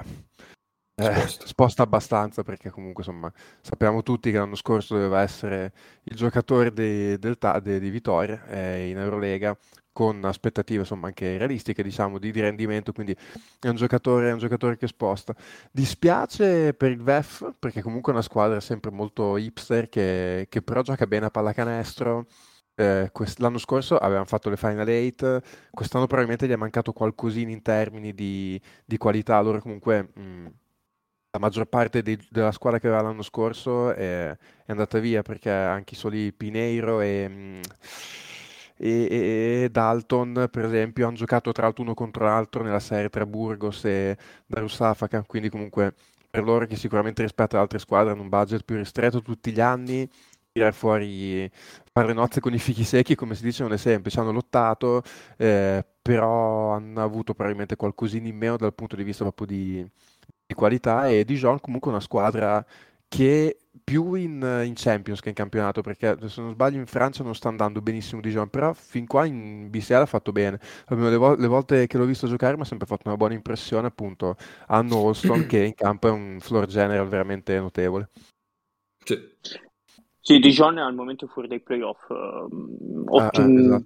[0.98, 1.82] eh, sposta.
[1.82, 3.30] abbastanza perché comunque insomma
[3.60, 5.72] sappiamo tutti che l'anno scorso doveva essere
[6.04, 9.56] il giocatore di, del, di, di Vittoria eh, in Eurolega
[9.92, 13.14] con aspettative insomma anche realistiche diciamo di, di, rendimento quindi
[13.60, 15.34] è un, giocatore, è un giocatore che sposta
[15.70, 20.80] dispiace per il VEF perché comunque è una squadra sempre molto hipster che, che però
[20.82, 22.26] gioca bene a pallacanestro
[22.78, 27.50] eh, quest- l'anno scorso avevano fatto le Final 8, quest'anno probabilmente gli è mancato qualcosina
[27.50, 29.40] in termini di, di qualità.
[29.40, 30.46] Loro comunque mh, mm,
[31.36, 35.50] la maggior parte dei, della squadra che aveva l'anno scorso è, è, andata via perché
[35.50, 37.60] anche i soli Pineiro e,
[38.76, 43.26] e, e, Dalton, per esempio, hanno giocato tra l'altro uno contro l'altro nella serie tra
[43.26, 45.94] Burgos e Darussafaka, quindi comunque
[46.28, 49.60] per loro che sicuramente rispetto ad altre squadre hanno un budget più ristretto tutti gli
[49.60, 50.08] anni
[50.56, 51.50] tirare fuori,
[51.92, 54.20] fare nozze con i fichi secchi, come si dice, non è semplice.
[54.20, 55.02] Hanno lottato,
[55.36, 59.86] eh, però hanno avuto probabilmente qualcosina in meno dal punto di vista proprio di,
[60.46, 61.08] di qualità.
[61.08, 62.64] E Dijon comunque una squadra
[63.08, 67.34] che più in, in, Champions che in campionato, perché se non sbaglio in Francia non
[67.34, 70.58] sta andando benissimo Dijon, però fin qua in BCL ha fatto bene.
[70.88, 73.86] Le, vo- le volte che l'ho visto giocare mi ha sempre fatto una buona impressione,
[73.86, 74.36] appunto.
[74.66, 78.10] Hanno Olson che in campo è un floor general veramente notevole.
[79.04, 79.34] Sì.
[80.20, 82.08] Sì, Dijon è al momento fuori dai playoff.
[82.08, 83.84] Uh, ah, eh, esatto.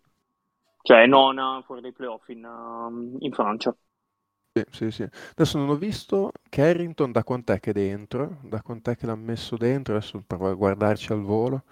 [0.83, 3.77] Cioè, nona fuori dai playoff in, uh, in Francia.
[4.71, 5.03] Sì, sì, sì.
[5.33, 9.57] Adesso non ho visto Carrington da quant'è che è dentro, da quant'è che l'ha messo
[9.57, 11.63] dentro, adesso provo a guardarci al volo.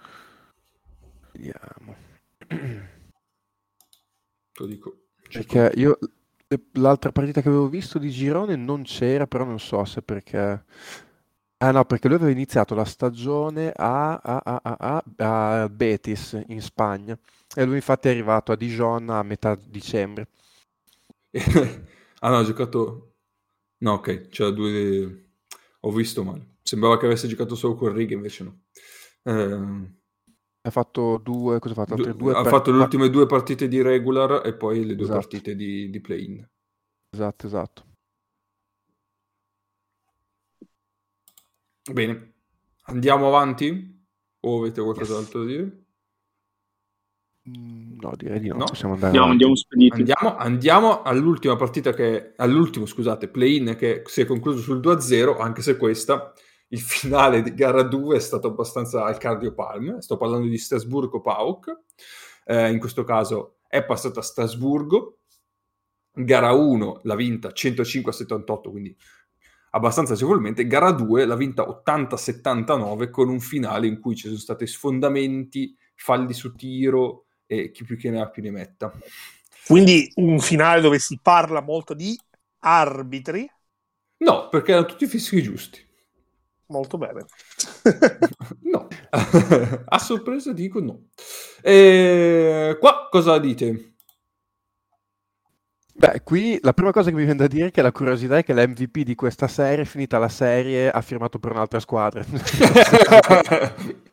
[1.33, 1.95] Vediamo.
[4.59, 4.95] Lo dico.
[5.31, 5.97] Perché io
[6.73, 10.63] l'altra partita che avevo visto di Girone non c'era, però non so se perché
[11.61, 14.61] Ah no, perché lui aveva iniziato la stagione a, a, a,
[15.17, 17.17] a, a Betis in Spagna
[17.55, 20.27] e lui infatti è arrivato a Dijon a metà dicembre.
[22.19, 23.15] ah no, ha giocato...
[23.77, 25.31] No, ok, c'era due...
[25.81, 26.57] Ho visto male.
[26.61, 28.61] Sembrava che avesse giocato solo con righe, invece no.
[29.23, 29.97] Eh...
[30.61, 31.59] Ha fatto due...
[31.59, 31.95] Cosa ha fatto?
[31.95, 32.51] Due, due ha per...
[32.51, 35.19] fatto le ultime due partite di regular e poi le due esatto.
[35.19, 36.47] partite di, di play-in.
[37.11, 37.87] Esatto, esatto.
[41.91, 42.33] Bene,
[42.83, 43.97] andiamo avanti?
[44.41, 45.85] O avete qualcos'altro da dire?
[47.57, 48.57] Mm, no, direi di no.
[48.57, 48.65] no?
[48.65, 49.53] Possiamo andare andiamo, andiamo,
[49.93, 55.61] andiamo, andiamo, all'ultima partita che all'ultimo, scusate, play-in che si è concluso sul 2-0, anche
[55.61, 56.33] se questa
[56.69, 59.99] il finale di gara 2 è stato abbastanza al cardiopalm.
[59.99, 61.79] Sto parlando di Strasburgo-Pauk.
[62.45, 65.19] Eh, in questo caso è passata a Strasburgo.
[66.11, 68.95] Gara 1 l'ha vinta 105-78, quindi
[69.71, 70.67] abbastanza agevolmente.
[70.67, 76.33] Gara 2 l'ha vinta 80-79 con un finale in cui ci sono stati sfondamenti, falli
[76.33, 78.93] su tiro e chi più che ne ha più ne metta.
[79.65, 82.15] Quindi un finale dove si parla molto di
[82.59, 83.49] arbitri?
[84.17, 85.83] No, perché erano tutti fischi giusti.
[86.67, 87.25] Molto bene.
[88.71, 88.87] no,
[89.85, 91.07] a sorpresa dico no.
[91.63, 93.95] E qua cosa dite?
[95.95, 98.43] Beh, qui la prima cosa che mi viene da dire è che la curiosità è
[98.43, 102.23] che l'MVP di questa serie, finita la serie, ha firmato per un'altra squadra.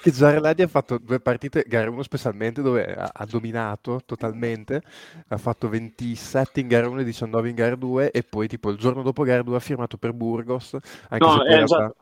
[0.00, 4.82] che Giareladi ha fatto due partite, gara 1 specialmente, dove ha, ha, dominato totalmente,
[5.28, 8.78] ha fatto 27 in gara 1 e 19 in gara 2 e poi tipo il
[8.78, 10.76] giorno dopo gara 2 ha firmato per Burgos.
[11.08, 11.96] Anche no, se eh, esatto.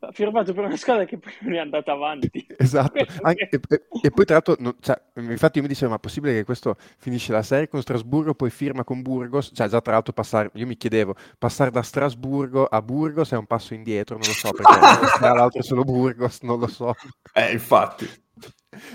[0.00, 2.46] Ha firmato per una squadra che poi non è andata avanti.
[2.56, 3.60] Esatto, Anche, e,
[4.02, 6.76] e, poi tra l'altro, non, cioè, infatti io mi dicevo, ma è possibile che questo
[6.98, 10.66] finisce la serie con Strasburgo, poi firma con Burgos, cioè già tra l'altro passare, io
[10.66, 14.72] mi chiedevo, passare da Strasburgo a Burgos è un passo indietro, non lo so, perché
[15.18, 16.94] tra l'altro è solo Burgos, non lo so.
[17.32, 18.26] Eh, infatti.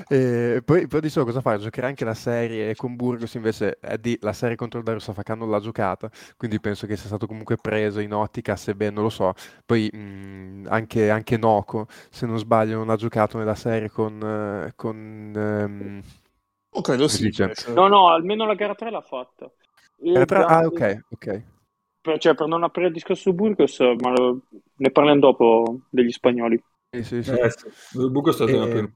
[0.07, 1.57] E poi, poi dicevo cosa fare?
[1.57, 5.59] Giocherà anche la serie con Burgos, invece Eddie la serie contro il Darussafakan non l'ha
[5.59, 9.33] giocata, quindi penso che sia stato comunque preso in ottica, sebbene non lo so.
[9.65, 14.21] Poi mh, anche, anche Noco, se non sbaglio, non ha giocato nella serie con...
[14.21, 16.01] Uh, con um,
[16.69, 17.31] oh, credo sì.
[17.73, 19.51] No, no, almeno la gara 3 l'ha fatta.
[19.97, 20.43] Gara 3?
[20.43, 21.43] Ah, ok, ok.
[22.01, 24.41] Per, cioè, per non aprire il discorso su Burgos, ma lo,
[24.75, 26.61] ne parliamo dopo degli spagnoli.
[26.91, 27.31] Sì, sì, sì.
[27.31, 28.09] Eh, sì.
[28.09, 28.91] Burgos è stato e...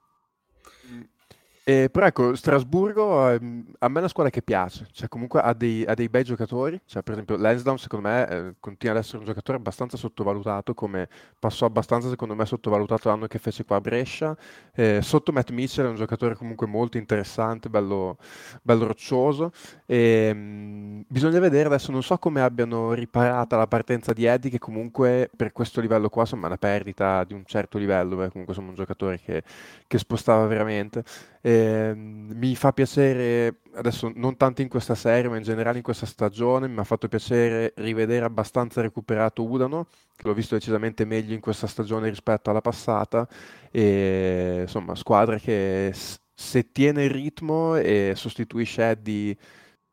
[1.69, 5.53] Eh, però ecco, Strasburgo ehm, a me è una squadra che piace, cioè comunque ha
[5.53, 9.17] dei, ha dei bei giocatori, cioè per esempio Lansdowne secondo me eh, continua ad essere
[9.17, 13.81] un giocatore abbastanza sottovalutato, come passò abbastanza secondo me sottovalutato l'anno che fece qua a
[13.81, 14.33] Brescia,
[14.73, 18.15] eh, sotto Matt Mitchell è un giocatore comunque molto interessante, bello,
[18.61, 19.51] bello roccioso,
[19.85, 24.51] e, mh, mm, bisogna vedere adesso, non so come abbiano riparata la partenza di Eddie
[24.51, 28.31] che comunque per questo livello qua insomma è una perdita di un certo livello, perché
[28.31, 29.43] comunque sono un giocatore che,
[29.85, 31.03] che spostava veramente.
[31.47, 36.05] Eh, mi fa piacere, adesso non tanto in questa serie, ma in generale in questa
[36.05, 41.39] stagione, mi ha fatto piacere rivedere abbastanza recuperato Udano, che l'ho visto decisamente meglio in
[41.39, 43.25] questa stagione rispetto alla passata,
[43.71, 49.37] e insomma, squadra che se tiene il ritmo e sostituisce Eddie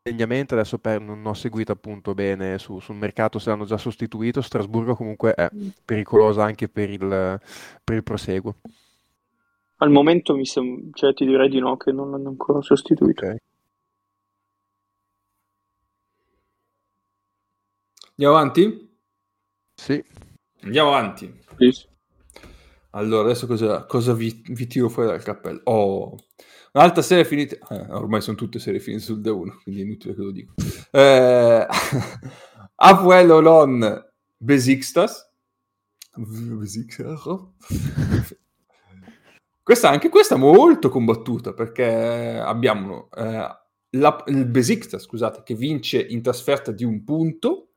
[0.02, 4.42] degnamente, adesso per, non ho seguito appunto bene su, sul mercato se l'hanno già sostituito,
[4.42, 5.48] Strasburgo comunque è
[5.84, 7.40] pericolosa anche per il,
[7.84, 8.56] per il proseguo.
[9.84, 13.24] Al momento mi sem- cioè, ti direi di no, che non l'hanno ancora sostituito.
[13.24, 13.36] Okay.
[18.16, 18.96] Andiamo avanti?
[19.74, 20.02] Sì.
[20.62, 21.30] Andiamo avanti.
[21.58, 21.86] Sì.
[22.92, 25.60] Allora, adesso cosa, cosa vi, vi, tiro fuori dal cappello?
[25.64, 26.16] Oh,
[26.72, 27.56] un'altra serie finita.
[27.68, 30.54] Eh, ormai sono tutte serie finite sul D1, quindi è inutile che lo dico.
[30.92, 31.66] Eh,
[32.76, 34.02] Apuel Olon
[34.38, 35.30] Besiktas.
[36.16, 37.22] Besiktas.
[39.64, 43.48] Questa, anche questa molto combattuta perché abbiamo eh,
[43.92, 47.70] la, il Besiktas, scusate, che vince in trasferta di un punto,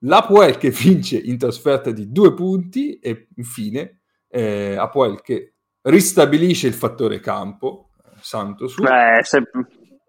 [0.00, 6.74] l'Apoel che vince in trasferta di due punti e infine eh, Apoel che ristabilisce il
[6.74, 8.82] fattore campo, Santo su.
[8.82, 9.42] Beh, se,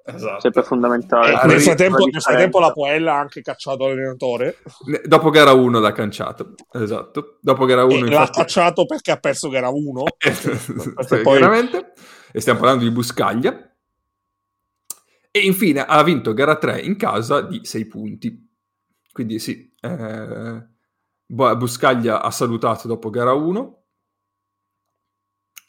[0.06, 0.40] esatto.
[0.40, 1.42] sempre fondamentale.
[1.42, 4.58] Eh, nel, frattempo, nel frattempo la Poella ha anche cacciato l'allenatore.
[5.04, 7.38] Dopo gara 1 l'ha cacciato, esatto.
[7.42, 8.14] Dopo gara 1 infatti...
[8.14, 10.04] l'ha cacciato perché ha perso gara 1.
[11.08, 11.22] poi...
[11.22, 11.94] Chiaramente.
[12.32, 13.74] E stiamo parlando di Buscaglia.
[15.32, 18.50] E infine ha vinto gara 3 in casa di 6 punti.
[19.12, 20.68] Quindi sì, eh...
[21.32, 23.84] Buscaglia ha salutato dopo gara 1.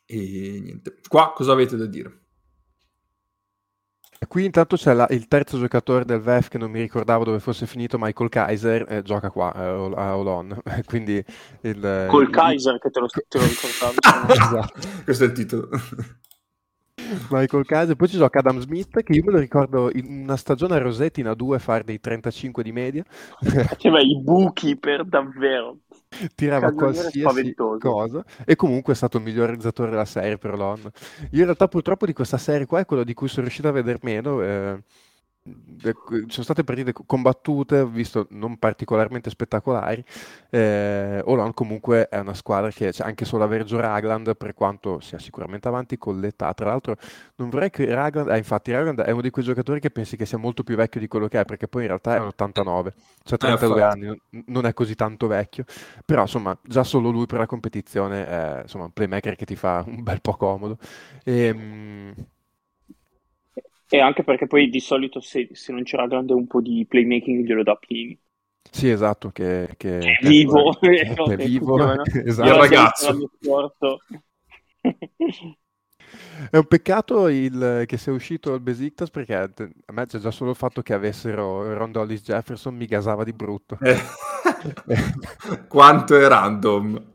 [0.06, 0.98] E niente.
[1.06, 2.19] Qua cosa avete da dire?
[4.28, 7.66] Qui intanto c'è la, il terzo giocatore del VEF che non mi ricordavo dove fosse
[7.66, 10.60] finito, Michael Kaiser, eh, gioca qua eh, a Olon.
[10.84, 11.24] Quindi
[11.62, 12.80] il, Col il, Kaiser il...
[12.80, 13.96] che te lo, te lo ricordavi.
[14.32, 14.88] esatto.
[15.04, 15.68] Questo è il titolo.
[17.30, 20.74] Michael Kaiser, poi ci gioca Adam Smith che io me lo ricordo in una stagione
[20.74, 23.04] a Rosetti in A2 fare dei 35 di media.
[23.76, 25.78] Cioè, i buchi per davvero
[26.34, 30.80] tirava qualsiasi cosa e comunque è stato il miglior realizzatore della serie per l'ON.
[30.80, 33.72] Io in realtà purtroppo di questa serie qua è quello di cui sono riuscito a
[33.72, 34.42] vedere meno.
[34.42, 34.82] Eh,
[35.42, 40.04] sono state partite combattute, visto non particolarmente spettacolari.
[40.50, 45.00] Eh, Olan comunque è una squadra che cioè, anche solo avere Joe Ragland, per quanto
[45.00, 46.96] sia sicuramente avanti con l'età, tra l'altro
[47.36, 50.26] non vorrei che Ragland, eh, infatti Ragland è uno di quei giocatori che pensi che
[50.26, 52.94] sia molto più vecchio di quello che è, perché poi in realtà è un 89,
[53.24, 55.64] cioè 32 eh, anni, non è così tanto vecchio,
[56.04, 59.82] però insomma già solo lui per la competizione è insomma, un playmaker che ti fa
[59.86, 60.76] un bel po' comodo.
[61.24, 62.14] E, ehm,
[63.92, 67.44] e anche perché poi di solito se, se non c'era grande un po' di playmaking
[67.44, 68.16] glielo dà Plini.
[68.70, 70.70] Sì, esatto, che, che, è vivo.
[70.78, 71.76] Che, è vivo,
[72.24, 72.48] esatto.
[72.48, 73.28] Il ragazzo.
[76.50, 79.50] È un peccato il, che sia uscito il Besiktas perché a
[79.92, 83.76] me c'è già solo il fatto che avessero Rondollis Jefferson mi gasava di brutto.
[83.80, 83.98] Eh.
[85.68, 87.09] Quanto è random.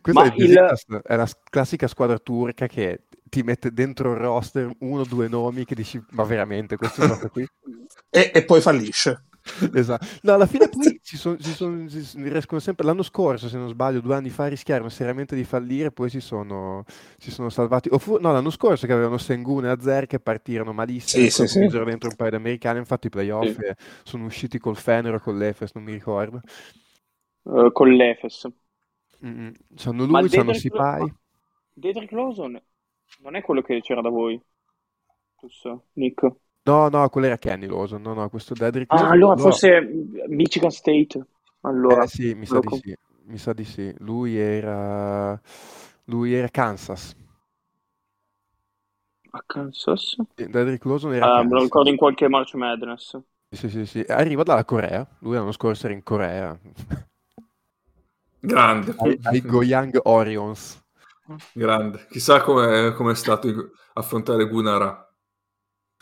[0.00, 1.02] Questa è, il...
[1.04, 5.64] è la classica squadra turca che ti mette dentro il roster uno o due nomi
[5.64, 7.46] che dici, ma veramente questo gioco qui?
[8.10, 9.24] e, e poi fallisce.
[9.74, 10.06] esatto.
[10.22, 12.86] No, alla fine poi si, son, si, son, si riescono sempre.
[12.86, 16.84] L'anno scorso, se non sbaglio, due anni fa rischiarono seriamente di fallire, poi si sono,
[17.18, 17.88] si sono salvati.
[17.90, 21.46] O fu, no, l'anno scorso che avevano Sengun e Azer che partirono malissimo, sì, sì,
[21.46, 21.58] sì.
[21.68, 22.78] dentro un paio di americani.
[22.78, 23.72] Infatti, i playoff sì.
[24.04, 26.40] sono usciti col Fener o con l'Efes, non mi ricordo.
[27.42, 28.48] Uh, con l'Efes.
[29.24, 29.50] Mm-hmm.
[29.74, 31.12] C'hanno lui, c'hanno Sipai.
[31.72, 32.60] Dedrick Lawson
[33.22, 34.40] non è quello che c'era da voi,
[35.40, 36.30] giusto, Nick?
[36.66, 38.00] No, no, quello era Kenny Lawson.
[38.02, 39.40] No, no, questo Dedrick Ah, Lawson, allora no.
[39.42, 39.80] forse
[40.28, 41.26] Michigan State.
[41.60, 42.96] Allora, Eh sì, mi sa di sì.
[43.26, 43.94] Mi sa di sì.
[43.98, 45.40] Lui era...
[46.04, 47.14] Lui era Kansas.
[49.32, 50.16] a Kansas.
[50.34, 51.62] Dedrick Lawson era Ah, me lo Kansas.
[51.62, 53.18] ricordo in qualche March Madness.
[53.50, 54.00] Sì, sì, sì.
[54.08, 55.06] Arriva dalla Corea.
[55.20, 56.58] Lui l'anno scorso era in Corea.
[58.44, 60.78] Grande, ai, ai Goyang Orions.
[61.52, 62.06] grande.
[62.10, 65.08] Chissà come è stato affrontare Gunara.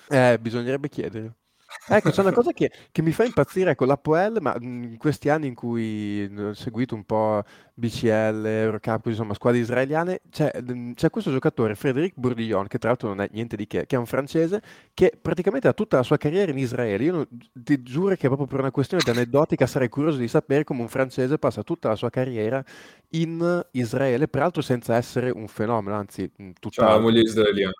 [0.08, 1.36] Eh, bisognerebbe chiedere.
[1.84, 5.28] Ecco, c'è una cosa che, che mi fa impazzire con l'Apoel, ma mh, in questi
[5.28, 7.42] anni in cui mh, ho seguito un po'
[7.74, 13.08] BCL, Eurocup, insomma, squadre israeliane, c'è, mh, c'è questo giocatore, Frédéric Bourdillon, che tra l'altro
[13.08, 14.62] non è niente di che, che è un francese,
[14.94, 17.04] che praticamente ha tutta la sua carriera in Israele.
[17.04, 20.82] Io ti giuro che proprio per una questione di aneddotica sarei curioso di sapere come
[20.82, 22.62] un francese passa tutta la sua carriera
[23.10, 27.00] in Israele, peraltro senza essere un fenomeno, anzi, mh, Ciao, tutt'altro.
[27.00, 27.72] moglie israeliana.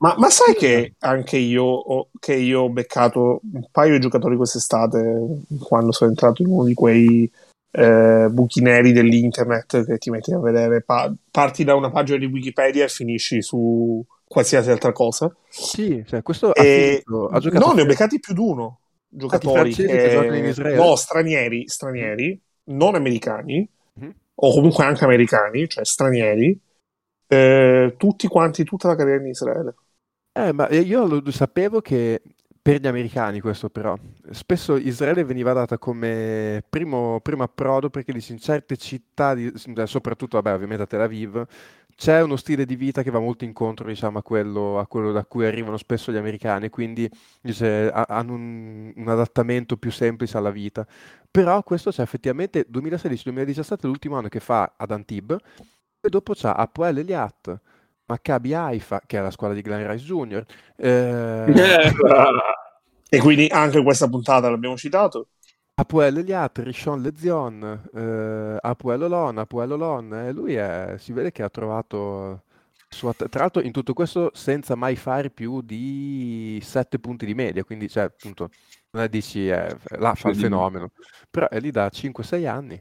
[0.00, 4.36] Ma, ma sai che anche io ho, che io ho beccato un paio di giocatori
[4.36, 7.30] quest'estate quando sono entrato in uno di quei
[7.72, 12.26] eh, buchi neri dell'internet che ti metti a vedere, pa- parti da una pagina di
[12.26, 15.34] Wikipedia e finisci su qualsiasi altra cosa.
[15.48, 18.78] Sì, cioè, questo E finito- ha giocato no, ne ho beccati più di uno.
[19.08, 19.82] Giocatori che
[20.48, 20.76] Israele?
[20.76, 24.14] no, stranieri, stranieri, non americani, Mhm.
[24.36, 26.56] o comunque anche americani, cioè stranieri,
[27.26, 29.74] eh, tutti quanti, tutta la carriera in Israele.
[30.40, 32.22] Eh, ma io lo sapevo che
[32.62, 33.96] per gli americani questo però,
[34.30, 39.52] spesso Israele veniva data come primo, primo approdo perché dici, in certe città, di-
[39.86, 41.44] soprattutto vabbè, ovviamente a Tel Aviv,
[41.96, 45.24] c'è uno stile di vita che va molto incontro diciamo, a quello, a quello da
[45.24, 47.10] cui arrivano spesso gli americani, quindi
[47.40, 50.86] dice, ha- hanno un, un adattamento più semplice alla vita.
[51.30, 55.38] Però questo c'è effettivamente 2016-2017 è l'ultimo anno che fa ad Antibes
[56.00, 57.60] e dopo c'ha Apoel Eliat,
[58.08, 60.44] Maccabi Haifa, che è la squadra di Glenn Rice Jr.,
[60.76, 61.92] eh,
[63.10, 65.28] E quindi anche questa puntata l'abbiamo citato.
[65.74, 71.42] Apoel Eliat, Rishon Lezion, eh, Apoel Olon, Apoel Olon, e lui è- si vede che
[71.42, 72.42] ha trovato...
[72.88, 77.62] sua- tra l'altro in tutto questo senza mai fare più di 7 punti di media,
[77.64, 78.50] quindi cioè, appunto,
[78.90, 80.90] non è dici, eh, là fa il fenomeno,
[81.30, 82.80] però è lì da 5-6 anni.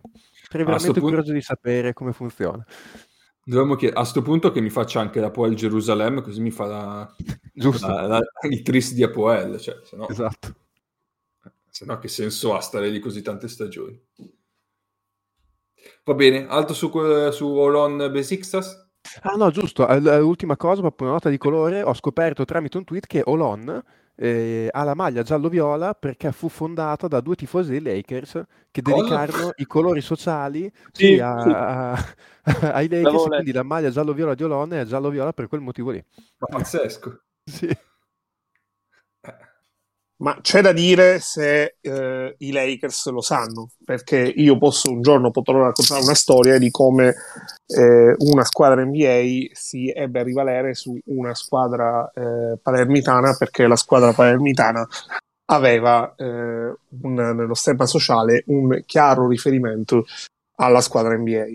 [0.49, 2.65] Sarei veramente punto- curioso di sapere come funziona.
[3.47, 7.15] Dovremmo chiedere, a sto punto che mi faccia anche l'Apoel Gerusalemme, così mi fa la,
[7.79, 10.55] la- la- il tris di Apoel, cioè, se no, Esatto.
[11.69, 13.97] se no che senso ha stare lì così tante stagioni?
[16.03, 16.89] Va bene, altro su,
[17.31, 18.85] su Olon Besiktas?
[19.21, 19.87] Ah no, giusto,
[20.19, 23.81] l'ultima cosa, proprio una nota di colore, ho scoperto tramite un tweet che Olon
[24.17, 28.93] eh, ha la maglia giallo-viola perché fu fondata da due tifosi dei Lakers che Cosa?
[28.93, 31.49] dedicarono i colori sociali Sì, sì, a- sì.
[31.93, 32.15] a-
[32.73, 36.03] ai Lakers, quindi la maglia giallo-viola di Olon è giallo-viola per quel motivo lì.
[36.39, 37.21] Ma pazzesco.
[37.47, 37.69] Sì.
[40.19, 45.29] Ma c'è da dire se eh, i Lakers lo sanno, perché io posso un giorno
[45.29, 47.13] potrò raccontare una storia di come
[47.67, 53.75] eh, una squadra NBA si ebbe a rivalere su una squadra eh, palermitana perché la
[53.75, 54.87] squadra palermitana
[55.49, 60.05] aveva eh, un- nello stemma sociale un chiaro riferimento
[60.55, 61.45] alla squadra NBA.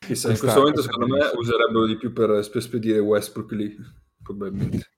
[0.00, 3.76] Chissà, in questo momento secondo me userebbero di più per spedire Westbrook lì,
[4.20, 4.90] probabilmente.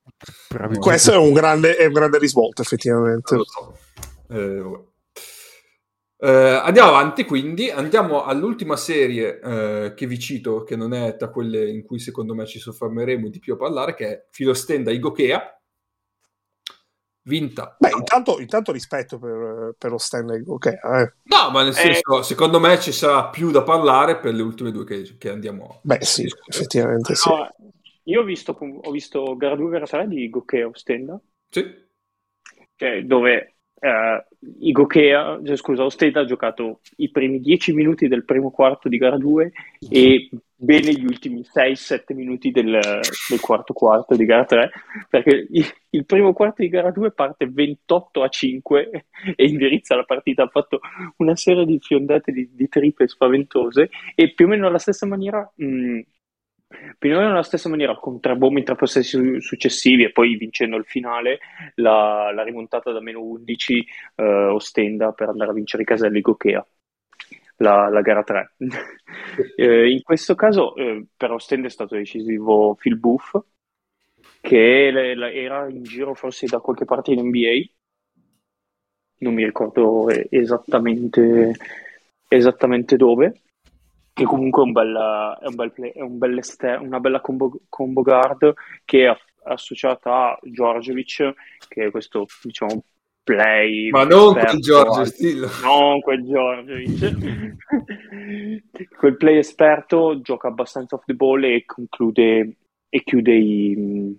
[0.78, 3.36] Questo è un grande, è un grande risvolto, effettivamente.
[3.44, 3.78] So.
[4.28, 4.92] Eh.
[6.16, 11.28] Eh, andiamo avanti, quindi andiamo all'ultima serie eh, che vi cito, che non è tra
[11.28, 15.60] quelle in cui secondo me ci soffermeremo di più a parlare, che è Filostenda Igokea,
[17.26, 17.76] vinta.
[17.78, 21.14] Beh, intanto, intanto rispetto per, per lo stand ok, eh.
[21.24, 21.74] No, ma nel Eh.
[21.74, 25.68] senso, secondo me ci sarà più da parlare per le ultime due che, che andiamo
[25.74, 27.28] a Beh, sì, effettivamente sì.
[28.05, 31.64] Io ho visto, ho visto gara 2 gara 3 di Gokea Ostenda, Sì.
[32.76, 34.24] cioè dove eh,
[34.61, 38.96] i Gokea, cioè, scusa, Ostenda ha giocato i primi 10 minuti del primo quarto di
[38.98, 39.52] gara 2
[39.90, 44.70] e bene gli ultimi 6-7 minuti del, del quarto quarto di gara 3,
[45.11, 50.05] perché il, il primo quarto di gara 2 parte 28 a 5 e indirizza la
[50.05, 50.80] partita, ha fatto
[51.18, 55.50] una serie di fiondate di, di triple spaventose e più o meno alla stessa maniera
[55.57, 56.00] mh,
[56.99, 60.85] meno nella stessa maniera, con tre bombe in tre possessi successivi e poi vincendo il
[60.85, 61.39] finale,
[61.77, 66.66] la, la rimontata da meno 11 eh, ostenda per andare a vincere i caselli Gokea.
[67.59, 68.55] La, la, gara 3.
[69.57, 73.37] eh, in questo caso eh, per Ostende è stato decisivo Phil Buff,
[74.41, 77.64] che le, le, era in giro forse da qualche parte in NBA,
[79.18, 81.53] non mi ricordo esattamente,
[82.29, 83.43] esattamente dove,
[84.14, 87.20] che comunque è, un bella, è, un bel play, è un bel ester- una bella
[87.20, 88.54] combo, combo guard
[88.84, 91.32] che è associata a Djordjevic,
[91.68, 92.84] che è questo diciamo
[93.24, 93.90] play.
[93.90, 95.48] Ma non quel Giorgio Stillo.
[95.62, 97.56] Non quel Djordjevic.
[98.96, 102.56] quel play esperto gioca abbastanza off the ball e conclude
[102.88, 104.16] e chiude i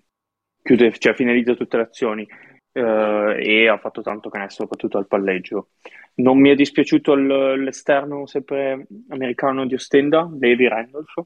[0.62, 2.28] chiude, cioè finalizza tutte le azioni
[2.76, 5.70] eh, e ha fatto tanto canestro soprattutto al palleggio.
[6.16, 11.26] Non mi è dispiaciuto l- l'esterno sempre americano di Ostenda, Davy Randolph.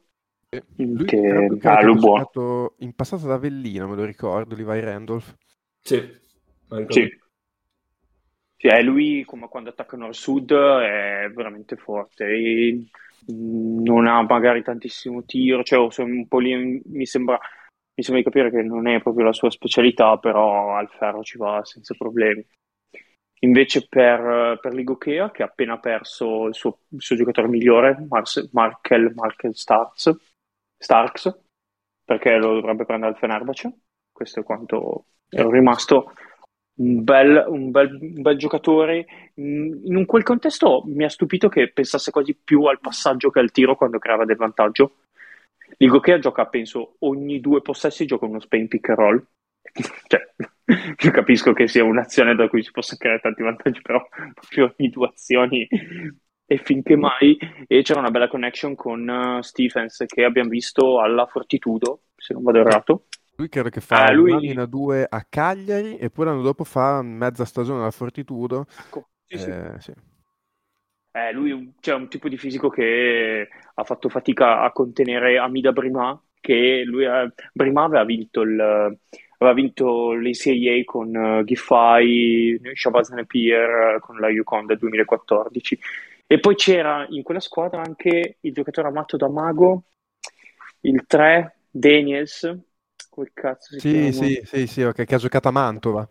[0.77, 2.73] Lui che ah, lui buono.
[2.79, 5.35] in passato da Avellino, me lo ricordo, Levi Randolph.
[5.79, 5.97] Sì,
[6.87, 7.17] sì.
[8.57, 12.83] sì è lui come quando attaccano al sud è veramente forte e
[13.27, 17.39] non ha magari tantissimo tiro, cioè un po' lì mi sembra
[17.99, 21.37] mi sembra di capire che non è proprio la sua specialità, però al ferro ci
[21.37, 22.45] va senza problemi.
[23.41, 28.07] Invece per, per Ligokea, che ha appena perso il suo, il suo giocatore migliore,
[28.51, 30.15] Markel, Markel Starks,
[30.77, 31.39] Starks,
[32.03, 33.79] perché lo dovrebbe prendere il Fenerbahce,
[34.11, 36.13] questo è quanto ero rimasto.
[36.79, 39.05] Un bel, un, bel, un bel, giocatore.
[39.35, 43.75] In quel contesto mi ha stupito che pensasse quasi più al passaggio che al tiro
[43.75, 44.99] quando creava del vantaggio.
[45.81, 49.27] Il Gokea gioca, penso, ogni due possessi gioca uno Spain pick and roll.
[50.07, 50.33] cioè,
[50.99, 54.89] io capisco che sia un'azione da cui si possa creare tanti vantaggi, però proprio ogni
[54.89, 55.65] due azioni
[56.45, 57.37] e finché mai.
[57.65, 62.43] E c'era una bella connection con uh, Stephens che abbiamo visto alla Fortitudo, se non
[62.43, 63.05] vado errato.
[63.37, 64.31] Lui credo che fa eh, lui...
[64.33, 68.65] un'anno due a Cagliari e poi l'anno dopo fa mezza stagione alla Fortitudo.
[68.85, 69.93] Ecco, sì, eh, sì.
[69.93, 69.93] sì.
[71.11, 76.21] Eh, lui c'è un tipo di fisico che ha fatto fatica a contenere Amida Brima,
[76.39, 83.99] che lui ha, Brima aveva vinto, il, aveva vinto l'ACAA con uh, Giffai, Shabazz Napier
[83.99, 85.79] con la Yukon del 2014.
[86.27, 89.85] E poi c'era in quella squadra anche il giocatore amato da Mago,
[90.81, 92.55] il 3, Daniels,
[93.09, 94.11] quel cazzo si sì, chiama?
[94.11, 96.07] Sì, sì, sì, ok, che ha giocato a Mantova.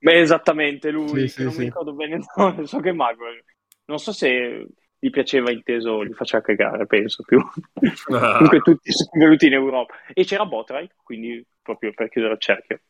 [0.00, 3.24] Beh, esattamente lui, sì, non sì, mi ricordo bene, no, so che Mago
[3.88, 4.66] non so se
[5.00, 7.38] gli piaceva inteso, gli faceva cagare, penso più.
[8.10, 8.34] Ah.
[8.34, 9.94] Comunque tutti sono venuti in Europa.
[10.12, 12.80] E c'era Botright, quindi proprio per chiudere il cerchio.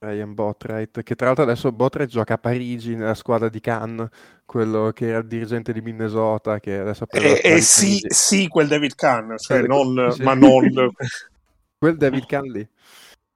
[0.00, 4.08] Ryan Botright, che tra l'altro adesso Botright gioca a Parigi nella squadra di Cannes,
[4.44, 8.68] quello che era il dirigente di Minnesota, che adesso ha Eh, eh sì, sì, quel
[8.68, 10.22] David Kahn, cioè non, sì.
[10.22, 10.92] ma non...
[11.78, 12.68] quel David Kahn lì.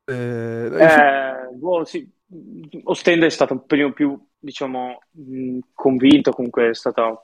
[0.05, 2.09] Eh, eh, boh, sì.
[2.85, 7.23] Ostende è stato un pelino più diciamo, mh, convinto, comunque è stata,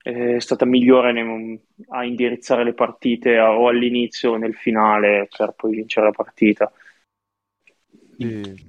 [0.00, 5.54] è stata migliore nei, a indirizzare le partite a, o all'inizio o nel finale per
[5.56, 6.72] poi vincere la partita.
[8.16, 8.68] Sì.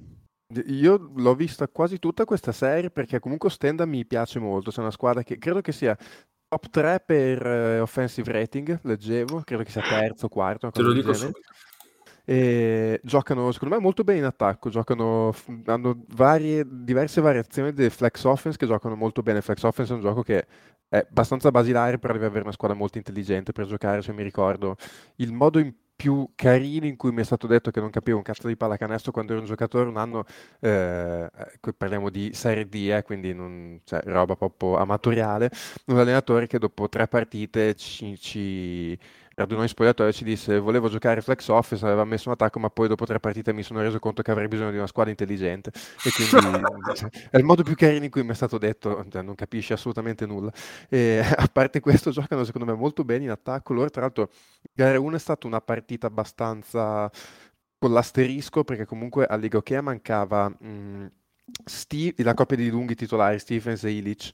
[0.66, 4.90] Io l'ho vista quasi tutta questa serie perché comunque Stenda mi piace molto, c'è una
[4.90, 5.96] squadra che credo che sia
[6.52, 10.70] top 3 per uh, offensive rating, leggevo, credo che sia terzo, quarto.
[10.70, 11.40] Te lo dico subito.
[12.24, 14.70] E giocano, secondo me, molto bene in attacco.
[14.70, 15.34] Giocano,
[15.66, 19.40] hanno varie, diverse variazioni del flex offense che giocano molto bene.
[19.42, 20.46] Flex offense è un gioco che
[20.88, 24.02] è abbastanza basilare, però deve avere una squadra molto intelligente per giocare.
[24.02, 24.76] Se mi ricordo
[25.16, 28.24] il modo in più carino in cui mi è stato detto che non capivo un
[28.24, 30.24] cazzo di pallacanestro quando ero un giocatore un anno,
[30.58, 31.30] eh,
[31.76, 35.48] parliamo di Serie D, eh, quindi non, cioè, roba proprio amatoriale,
[35.86, 38.98] un allenatore che dopo tre partite ci, ci
[39.34, 42.70] radunò in spogliatoio e ci disse volevo giocare flex office, aveva messo un attacco ma
[42.70, 45.70] poi dopo tre partite mi sono reso conto che avrei bisogno di una squadra intelligente.
[46.04, 46.60] E quindi
[47.30, 50.26] è il modo più carino in cui mi è stato detto, cioè, non capisci assolutamente
[50.26, 50.52] nulla.
[50.88, 54.30] E a parte questo giocano secondo me molto bene in attacco, loro tra l'altro
[54.72, 57.10] gara 1 è stata una partita abbastanza
[57.78, 61.06] con l'asterisco perché comunque a Liga Hockey mancava mh,
[61.64, 64.32] Steve, la coppia di lunghi titolari Stephens e Illich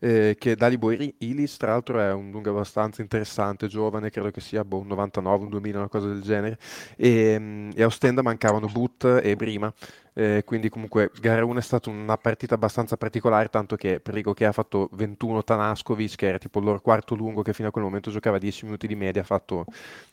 [0.00, 4.64] eh, che Dalibor Ilis tra l'altro è un lungo abbastanza interessante, giovane, credo che sia
[4.64, 6.58] boh, un 99, un 2000, una cosa del genere,
[6.96, 9.72] e, mm, e a Ostenda mancavano Boot e Brima,
[10.14, 14.32] eh, quindi comunque gara 1 è stata una partita abbastanza particolare, tanto che per Rico
[14.32, 17.70] che ha fatto 21 Tanaskovic, che era tipo il loro quarto lungo, che fino a
[17.70, 19.64] quel momento giocava 10 minuti di media, ha fatto,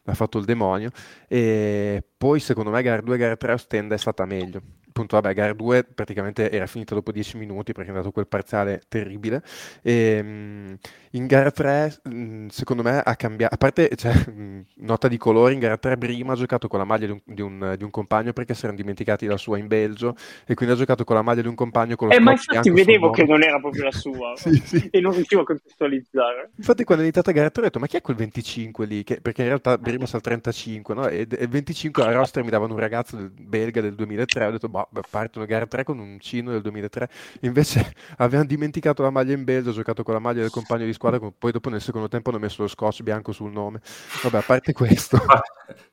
[0.05, 0.91] ha fatto il demonio,
[1.27, 4.61] e poi secondo me gara 2 e gara 3 Ostenda è stata meglio
[4.97, 8.81] appunto, vabbè, gara 2 praticamente era finita dopo 10 minuti perché è andato quel parziale
[8.87, 9.43] terribile.
[9.83, 10.77] E, ehm,
[11.11, 15.53] in gara 3, mm, secondo me, ha cambiato, a parte, cioè, mm, nota di colore,
[15.53, 17.89] in gara 3 Brima ha giocato con la maglia di un, di un, di un
[17.89, 21.21] compagno perché si erano dimenticati la sua in Belgio e quindi ha giocato con la
[21.21, 23.91] maglia di un compagno con lo eh, ma infatti vedevo che non era proprio la
[23.93, 24.87] sua sì, sì.
[24.91, 26.51] e non riuscivo a contestualizzare.
[26.57, 29.03] Infatti quando è iniziata gara 3 ho detto, ma chi è quel 25 lì?
[29.03, 31.07] Che, perché in realtà Brima sa il 35, no?
[31.07, 34.69] E, e 25 a roster mi davano un ragazzo del, belga del 2003, ho detto,
[34.89, 37.09] boh, partono gara 3 con un cino del 2003,
[37.41, 40.93] invece avevano dimenticato la maglia in Belgio, ho giocato con la maglia del compagno di
[40.93, 43.81] squadra, poi dopo nel secondo tempo hanno messo lo scotch bianco sul nome.
[44.23, 45.19] Vabbè, a parte questo...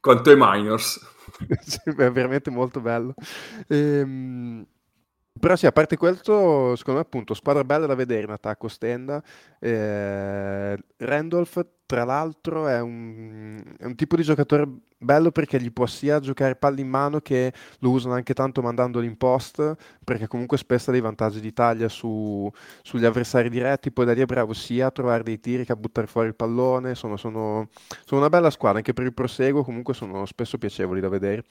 [0.00, 1.00] Quanto è minors?
[1.60, 3.14] sì, è veramente molto bello.
[3.68, 4.66] Ehm...
[5.36, 9.20] Però sì, a parte questo, secondo me appunto, squadra bella da vedere in attacco Stenda.
[9.58, 14.68] Eh, Randolph, tra l'altro, è un, è un, tipo di giocatore
[14.98, 19.06] bello perché gli può sia giocare palli in mano che lo usano anche tanto mandandoli
[19.06, 22.50] in post, perché comunque spesso ha dei vantaggi di taglia su,
[22.82, 25.76] sugli avversari diretti, poi da lì è bravo sia a trovare dei tiri che a
[25.76, 27.68] buttare fuori il pallone, sono, sono,
[28.04, 31.44] sono una bella squadra, anche per il proseguo comunque sono spesso piacevoli da vedere.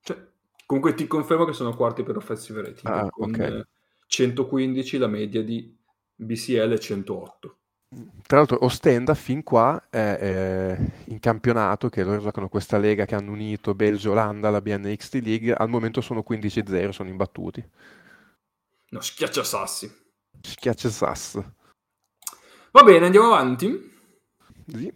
[0.00, 0.16] Cioè,
[0.66, 3.62] Comunque ti confermo che sono quarti per offensive rating, ah, con okay.
[4.06, 5.72] 115 la media di
[6.16, 7.58] BCL è 108.
[8.26, 13.14] Tra l'altro Ostenda fin qua è, è, in campionato, che loro giocano questa lega che
[13.14, 17.64] hanno unito Belgio, Olanda, la BNXT League, al momento sono 15-0, sono imbattuti.
[18.88, 19.92] No, schiaccia sassi.
[20.40, 21.42] Schiaccia sass.
[22.70, 23.92] Va bene, andiamo avanti?
[24.66, 24.92] Sì.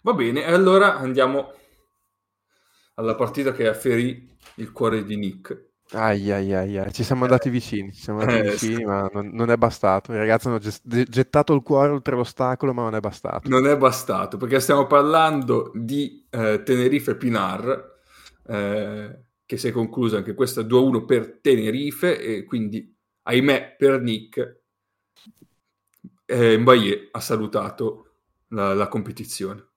[0.00, 1.52] Va bene, allora andiamo
[2.94, 5.71] alla partita che afferì il cuore di Nick.
[5.92, 6.92] Ai, ai, ai, ai.
[6.92, 8.84] Ci siamo andati vicini, ci siamo andati eh, vicini, sì.
[8.84, 10.12] ma non, non, è bastato.
[10.12, 13.48] I ragazzi hanno gettato il cuore oltre l'ostacolo, ma non è bastato.
[13.48, 18.00] Non è bastato, perché stiamo parlando di eh, Tenerife Pinar,
[18.46, 24.60] eh, che si è conclusa anche questa 2-1 per Tenerife, e quindi, ahimè, per Nick,
[26.24, 28.14] eh, Mbaye ha salutato
[28.48, 29.71] la, la competizione.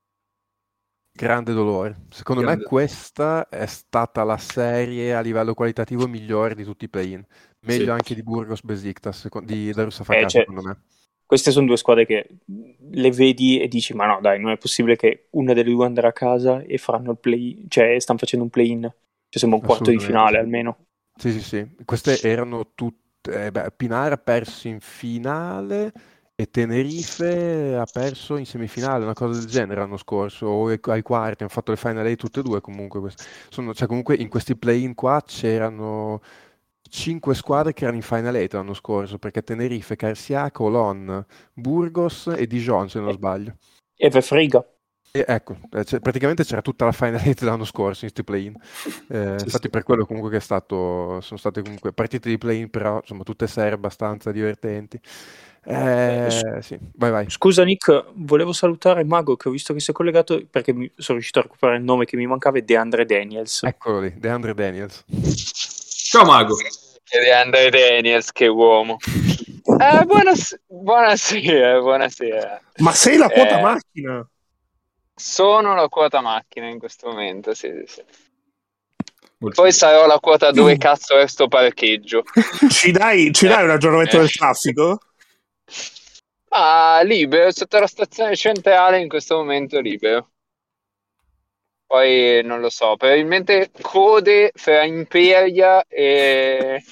[1.18, 1.96] Grande dolore.
[2.10, 2.64] Secondo Grande.
[2.64, 7.26] me questa è stata la serie a livello qualitativo migliore di tutti i play-in.
[7.62, 7.90] Meglio sì.
[7.90, 10.82] anche di Burgos Besiktas, di Darus Afakar, eh, cioè, secondo me.
[11.26, 14.98] Queste sono due squadre che le vedi e dici ma no dai, non è possibile
[14.98, 18.52] che una delle due andrà a casa e faranno il play cioè stanno facendo un
[18.52, 18.82] play-in.
[18.82, 20.88] Cioè sembra un quarto di finale almeno.
[21.16, 21.66] Sì, sì, sì.
[21.86, 23.46] Queste erano tutte...
[23.46, 25.94] Eh, beh, Pinar ha perso in finale
[26.38, 31.44] e Tenerife ha perso in semifinale, una cosa del genere l'anno scorso, o ai quarti,
[31.44, 33.14] hanno fatto le final A tutte e due comunque.
[33.50, 36.22] Sono, cioè comunque in questi play-in qua c'erano
[36.90, 42.48] cinque squadre che erano in final 8 l'anno scorso, perché Tenerife, Carsia, Colon, Burgos e
[42.48, 43.56] Dijon, se non sbaglio.
[43.96, 44.66] E Vefriga.
[45.12, 48.54] E ecco, cioè, praticamente c'era tutta la final 8 l'anno scorso in questi play-in.
[49.08, 49.70] Eh, sì, infatti sì.
[49.70, 53.48] per quello comunque che è stato, sono state comunque partite di play-in, però insomma tutte
[53.48, 55.00] serie abbastanza divertenti.
[55.68, 57.30] Eh, eh sì, vai vai.
[57.30, 61.18] Scusa Nick, volevo salutare Mago che ho visto che si è collegato perché mi sono
[61.18, 63.64] riuscito a recuperare il nome che mi mancava, è DeAndre Daniels.
[63.64, 65.04] Eccolo lì, DeAndre Daniels.
[66.10, 66.56] Ciao Mago.
[67.10, 68.98] DeAndre Daniels, che uomo.
[69.00, 72.62] Eh, buonas- buonasera, buonasera.
[72.78, 74.30] Ma sei la quota eh, macchina?
[75.16, 78.04] Sono la quota macchina in questo momento, sì, sì.
[79.38, 82.24] Poi sarò la quota dove cazzo è sto parcheggio.
[82.70, 85.00] ci dai, ci dai un aggiornamento del traffico?
[86.50, 90.30] Ah, libero, sotto la stazione centrale in questo momento libero.
[91.86, 96.84] Poi non lo so, probabilmente code fra Imperia e...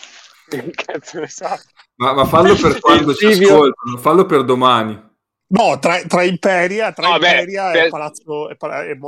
[0.76, 1.48] Cazzo ne so.
[1.96, 5.12] Ma, ma fallo per quando ci ascoltano, fallo per domani.
[5.48, 7.90] No, tra, tra Imperia, tra no, Imperia beh, e, per...
[7.90, 8.58] Palazzo, e,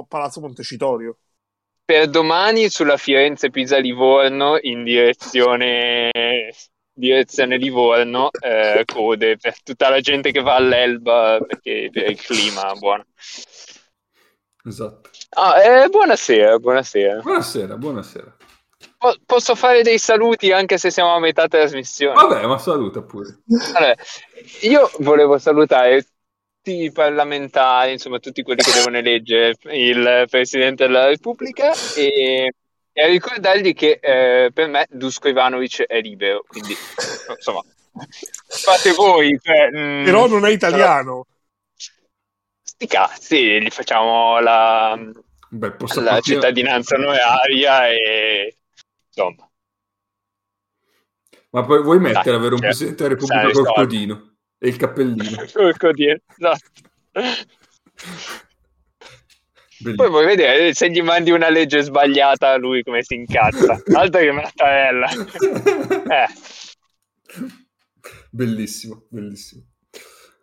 [0.07, 1.18] Palazzo Montecitorio.
[1.84, 6.09] Per domani sulla Firenze Pisa Livorno in direzione
[6.96, 12.74] direzione Livorno, eh, code per tutta la gente che va all'Elba perché per il clima
[12.76, 13.06] buono.
[14.66, 15.10] Esatto.
[15.32, 17.20] Ah, eh, buonasera, buonasera.
[17.22, 18.36] Buonasera, buonasera.
[18.98, 22.16] Po- posso fare dei saluti anche se siamo a metà trasmissione?
[22.16, 23.41] Vabbè, ma saluta pure.
[23.74, 23.96] Allora,
[24.62, 26.04] io volevo salutare
[26.66, 32.52] tutti i parlamentari, insomma tutti quelli che devono eleggere il Presidente della Repubblica e
[32.98, 36.74] e a ricordargli che eh, per me Dusko Ivanovic è libero, quindi
[37.36, 37.62] insomma,
[38.48, 39.38] fate voi.
[39.43, 41.26] Cioè, mh, mm, Però non è italiano.
[42.64, 44.98] Sti cazzi, gli facciamo la,
[45.50, 46.22] Beh, la partire...
[46.22, 48.56] cittadinanza onoraria e
[49.08, 49.50] insomma.
[51.50, 54.78] Ma poi vuoi mettere Dai, avere un cioè, Presidente della Repubblica col codino e il
[54.78, 55.46] cappellino?
[55.52, 56.72] col codino, esatto.
[59.86, 59.96] Bellissimo.
[59.96, 63.80] Poi vuoi vedere se gli mandi una legge sbagliata lui come si incazza.
[63.94, 65.08] Altro che Mattarella.
[66.10, 66.28] eh.
[68.32, 69.64] Bellissimo, bellissimo.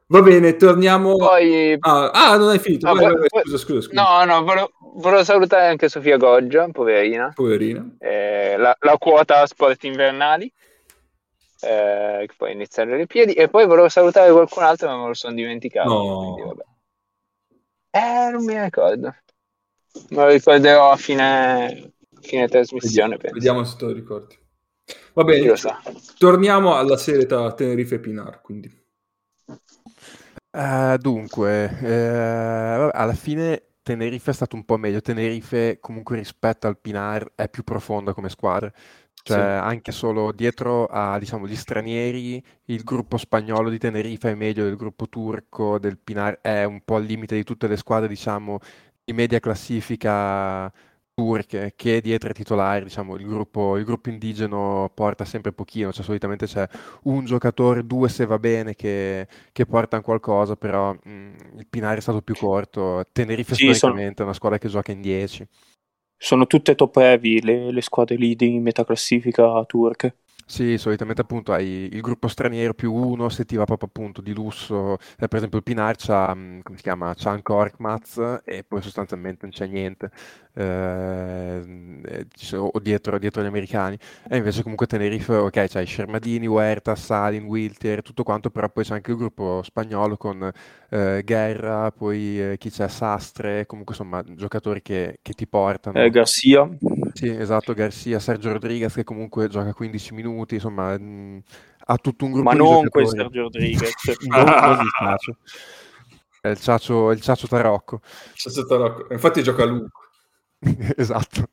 [0.07, 1.17] Va bene, torniamo.
[1.17, 1.77] Poi...
[1.81, 2.87] Ah, ah, non hai finito.
[2.87, 4.03] Ah, vai, vai, poi- scusa, scusa, scusa.
[4.03, 7.33] No, no, volevo, volevo salutare anche Sofia Goggia, poverina.
[7.35, 7.85] Poverina.
[7.99, 10.53] Eh, la, la quota sport invernali.
[11.63, 13.33] eh, che poi iniziano le piedi.
[13.33, 15.89] E poi volevo salutare qualcun altro, ma me lo sono dimenticato.
[15.89, 16.35] No.
[16.35, 16.63] quindi.
[17.91, 19.15] Eh, non mi ricordo.
[20.09, 23.35] Me lo ricorderò a fine, a fine trasmissione, penso.
[23.35, 24.39] Vediamo se te lo ricordi.
[25.15, 25.53] Va bene,
[26.19, 28.41] torniamo alla serie tra Tenerife e Pinar.
[28.41, 28.81] Quindi.
[30.55, 35.01] Eh, dunque, eh, vabbè, alla fine Tenerife è stato un po' meglio.
[35.01, 38.71] Tenerife, comunque, rispetto al Pinar, è più profonda come squadra.
[39.25, 39.41] Cioè, Sì.
[39.41, 44.77] anche solo dietro a, diciamo, gli stranieri, il gruppo spagnolo di Tenerife è meglio del
[44.77, 48.59] gruppo turco, del Pinar è un po' al limite di tutte le squadre, diciamo,
[49.05, 50.73] di media classifica
[51.15, 56.05] turche, che dietro ai titolari, diciamo, il gruppo, il gruppo indigeno porta sempre pochino, cioè
[56.05, 56.67] solitamente c'è
[57.05, 62.01] un giocatore, due se va bene, che, che portano qualcosa, però mh, il Pinar è
[62.01, 63.05] stato più corto.
[63.13, 65.47] Tenerife Sì, sono- storicamente è una squadra che gioca in 10.
[66.17, 70.21] Sono tutte top heavy le, le squadre lì di metaclassifica turche.
[70.53, 74.35] Sì, solitamente appunto hai il gruppo straniero più uno, se ti va proprio appunto di
[74.35, 78.63] lusso, Eh, per esempio il Pinar c'ha, mh, come si chiama, c'ha anche Korkmaz e
[78.63, 80.11] poi sostanzialmente non c'è niente,
[80.53, 81.63] eh,
[82.55, 83.97] o dietro, dietro gli americani,
[84.29, 88.93] e invece comunque Tenerife, ok, c'hai Shermadini, Huerta, Salin, Wiltier, tutto quanto, però poi c'è
[88.93, 90.51] anche il gruppo spagnolo con
[90.91, 95.99] eh, Guerra, poi eh, chi c'è, Sastre, comunque insomma giocatori che, che ti portano.
[95.99, 96.69] Eh, Garcia,
[97.13, 101.43] Sì, esatto, Garcia, Sergio Rodriguez che comunque gioca 15 minuti, insomma, mh,
[101.87, 103.09] ha tutto un gruppo ma di non quel.
[103.09, 103.93] Sergio Rodriguez.
[104.29, 105.37] Non, non il Ciacio.
[106.41, 108.01] È il Ciacio, è il Ciacio Tarocco.
[108.35, 109.13] C'è stato Rocco.
[109.13, 109.87] Infatti gioca lui.
[110.97, 111.49] Esatto.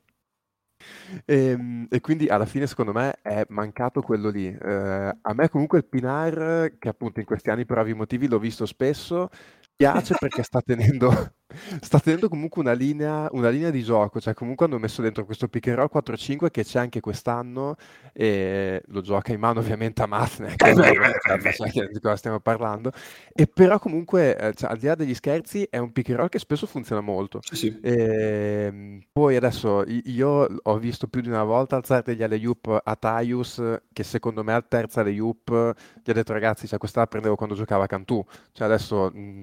[1.26, 4.46] Ehm, E, quindi alla fine secondo me è mancato quello lì.
[4.46, 8.38] Eh, a me comunque il Pinar, che appunto in questi anni per ovvi motivi l'ho
[8.38, 9.28] visto spesso,
[9.74, 11.34] piace perché sta tenendo,
[11.80, 15.48] sta tenendo comunque una linea, una linea di gioco, cioè comunque hanno messo dentro questo
[15.48, 17.76] pick and roll 4-5 che c'è anche quest'anno
[18.12, 22.92] e lo gioca in mano ovviamente a Maznek, Eh cioè, di cosa stiamo parlando,
[23.32, 26.28] e però comunque eh, cioè, al di là degli scherzi è un pick and roll
[26.28, 27.40] che spesso funziona molto.
[27.42, 27.78] Sì, sì.
[27.82, 33.62] Ehm, poi adesso io ho visto più di una volta alzare degli alley-oop a Taius
[33.92, 37.54] che secondo me al terzo alley-oop gli ha detto ragazzi, cioè, questa la prendevo quando
[37.54, 39.42] giocava a Cantù, cioè adesso mh,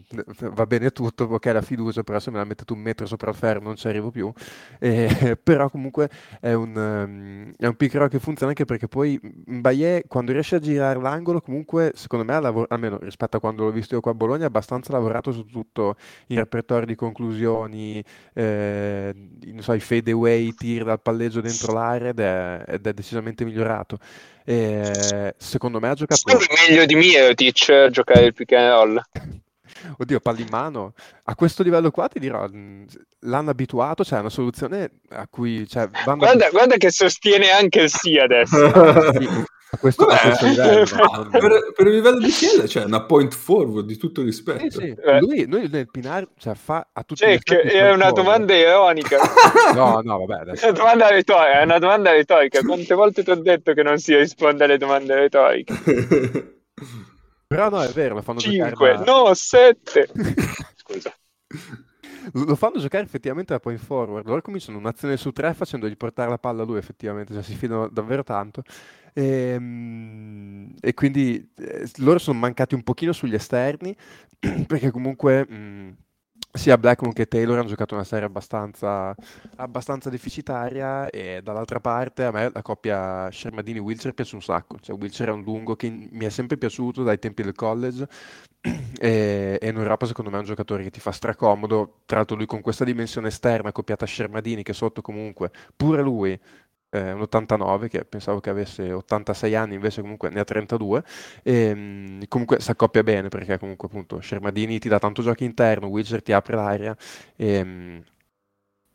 [0.53, 3.36] va bene tutto, ok la fiducia, però se me la mettete un metro sopra il
[3.36, 4.32] ferro non ci arrivo più,
[4.80, 10.04] Eh, però comunque è un, ehm, è un pick che funziona anche perché poi Mbaye
[10.08, 13.72] quando riesce a girare l'angolo comunque secondo me ha lavor- almeno rispetto a quando l'ho
[13.72, 15.95] visto io qua a Bologna ha abbastanza lavorato su tutto
[16.28, 22.10] il repertorio di conclusioni eh, i- non so, i fadeaway, tir dal palleggio dentro l'area
[22.10, 23.98] ed è, ed è decisamente migliorato.
[24.45, 29.02] E, secondo me ha giocato, Sembra meglio di Mirotic a giocare il pick and roll.
[29.97, 30.93] oddio, palla in mano.
[31.25, 32.86] A questo livello qua ti dirò, mh,
[33.21, 37.82] l'hanno abituato, cioè è una soluzione a cui cioè, vanno Guarda, guarda che sostiene anche
[37.82, 38.55] il sì adesso.
[39.19, 39.28] sì,
[39.71, 41.28] a questo, a Vabbè, questo livello.
[41.30, 44.80] per, per il livello di Chiesa c'è una point forward di tutto Sì, rispetto.
[44.80, 44.95] sì.
[44.97, 45.19] Eh.
[45.19, 48.21] Lui, lui nel Pinar cioè, fa a tutti gli Cioè, che effetti è una qualcosa.
[48.21, 49.17] domanda ironica.
[49.73, 50.65] No, no, vabbè, adesso.
[50.65, 52.61] È una domanda retorica, è una domanda retorica.
[52.61, 55.73] Quante volte ti ho detto che non si risponde alle domande retoriche?
[57.48, 59.06] Però no, è vero, lo fanno giocare 5, da...
[59.06, 60.08] no, 7.
[60.76, 61.18] Scusa.
[62.34, 64.26] Lo fanno giocare effettivamente da point forward.
[64.28, 67.88] Loro cominciano un'azione su tre facendogli portare la palla a lui, effettivamente, cioè si fidano
[67.89, 68.64] davvero tanto.
[69.14, 73.95] Ehm, E, quindi eh, loro sono mancati un pochino sugli esterni,
[74.68, 75.98] perché comunque mh,
[76.52, 79.16] sia Blackmon che Taylor hanno giocato una serie abbastanza,
[79.58, 84.78] abbastanza deficitaria e dall'altra parte a me la coppia Shermadini-Wilcher piace un sacco.
[84.80, 88.08] Cioè Wilcher è un lungo che mi è sempre piaciuto dai tempi del college
[89.00, 92.45] e, e Europa secondo me è un giocatore che ti fa stracomodo, tra l'altro lui
[92.45, 96.39] con questa dimensione esterna accoppiata a Shermadini che sotto comunque, pure lui
[96.89, 101.03] eh, un 89 che pensavo che avesse 86 anni invece comunque ne ha 32
[101.43, 105.88] e mm, comunque si accoppia bene perché comunque appunto Shermadini ti dà tanto gioco interno,
[105.88, 106.95] Wizard ti apre l'aria
[107.35, 107.97] e mm,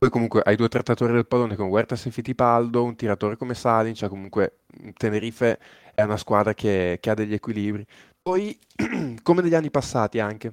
[0.02, 3.94] poi comunque hai due trattatori del pallone con Huertas e Fittipaldo, un tiratore come Salin,
[3.94, 4.62] cioè comunque
[4.96, 5.60] Tenerife
[5.94, 7.86] è una squadra che, che ha degli equilibri.
[8.20, 8.58] Poi,
[9.22, 10.52] come negli anni passati anche,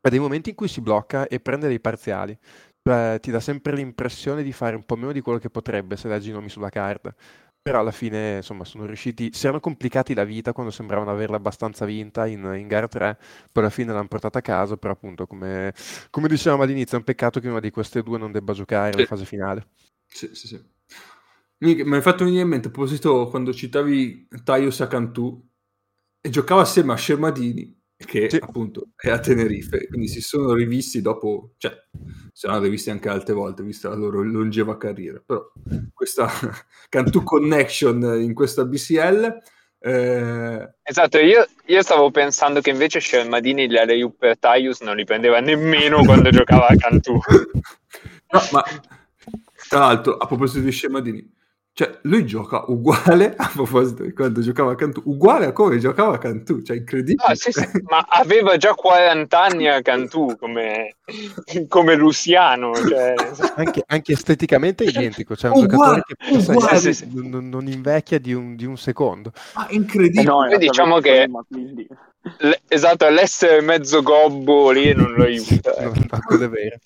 [0.00, 2.34] ha dei momenti in cui si blocca e prende dei parziali.
[2.86, 6.08] Cioè, ti dà sempre l'impressione di fare un po' meno di quello che potrebbe se
[6.08, 7.14] leggi i nomi sulla carta.
[7.62, 11.84] però alla fine insomma sono riusciti, si erano complicati la vita quando sembravano averla abbastanza
[11.86, 13.18] vinta in, in gara 3,
[13.52, 15.72] poi alla fine l'hanno portata a casa, però appunto come,
[16.10, 18.98] come dicevamo all'inizio è un peccato che una di queste due non debba giocare Sì.
[18.98, 19.66] la fase finale.
[20.06, 20.70] Sì, sì, sì.
[21.58, 25.48] Mi mi hai fatto venire in mente, a proposito, quando citavi Taio Sacantù,
[26.20, 28.38] e giocava assieme a Scermadini, che Sì.
[28.40, 31.72] appunto è a Tenerife, quindi si sono rivisti dopo, cioè,
[32.32, 35.42] si sono rivisti anche altre volte, vista la loro longeva carriera, però
[35.92, 36.28] questa
[36.88, 39.38] Cantù Connection in questa BCL...
[39.80, 45.04] eh, Esatto, io, io stavo pensando che invece Shermadini gli alley per Taius non li
[45.04, 47.12] prendeva nemmeno quando giocava a Cantù.
[47.12, 48.62] No, ma
[49.68, 51.34] tra l'altro, a proposito di Scermadini,
[51.74, 56.14] cioè lui gioca uguale a proposito di quando giocava a Cantù, uguale a come giocava
[56.16, 57.24] a Cantù, cioè incredibile.
[57.26, 60.96] Ah, sì, sì, ma aveva già 40 anni a Cantù come,
[61.68, 62.74] come Luciano.
[62.74, 63.14] Cioè...
[63.56, 66.78] Anche, anche esteticamente è identico, cioè un Uguale, giocatore che.
[66.80, 67.08] Sì, sì.
[67.12, 69.32] non, non invecchia di un, di un secondo.
[69.54, 70.24] Ma Eh incredibile.
[70.24, 71.28] no, Poi diciamo che-
[72.38, 75.74] L- esatto, l'essere mezzo gobbo lì non lo aiuta.
[75.80, 76.04] No, ecco.
[76.10, 76.76] no, quello è vero.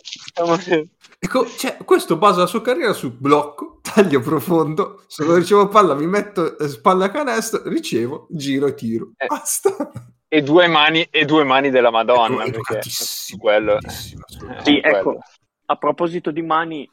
[1.18, 5.94] Ecco, cioè, questo basa la sua carriera sul blocco, taglio profondo, se non ricevo palla
[5.94, 9.12] mi metto eh, spalla canestro, ricevo, giro e tiro.
[9.16, 9.26] Eh.
[9.26, 9.90] Basta.
[10.28, 12.44] E due mani, e due mani della Madonna.
[12.44, 13.78] Ecco, perché educatissimo, quello.
[13.86, 14.14] Sì,
[14.80, 14.80] quello.
[14.80, 15.18] ecco,
[15.66, 16.88] a proposito di mani,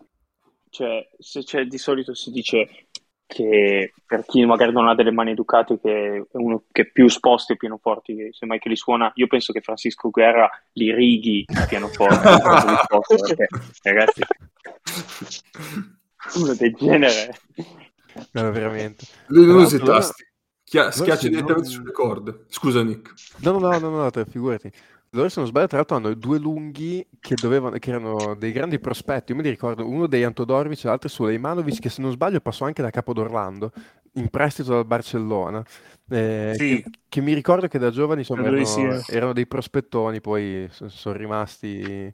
[0.70, 2.88] cioè, se c'è di solito si dice
[3.34, 7.08] che per chi magari non ha delle mani educate, che è uno che è più
[7.08, 11.44] sposta i pianoforti, che semmai che li suona, io penso che Francisco Guerra li righi
[11.50, 13.48] li sposta, perché,
[13.82, 14.22] ragazzi,
[16.40, 17.36] uno del genere.
[18.32, 19.06] No, veramente.
[19.28, 20.24] Lui non usa i tasti,
[20.64, 22.46] schiaccia direttamente sulle corde.
[22.50, 23.14] Scusa Nick.
[23.38, 24.72] No, no, no, no, no, te- figurati.
[25.16, 28.80] Loro, se non sbaglio, tra l'altro hanno due lunghi che, dovevano, che erano dei grandi
[28.80, 29.32] prospetti.
[29.32, 32.82] Io mi ricordo uno dei Antodorovic e l'altro Sulejmanovic, che se non sbaglio passò anche
[32.82, 33.72] da Capodorlando,
[34.14, 35.64] in prestito dal Barcellona.
[36.10, 36.82] eh, Sì.
[36.84, 39.02] che, che mi ricordo che da giovani insomma, erano, sì, eh.
[39.10, 42.14] erano dei prospettoni, poi sono rimasti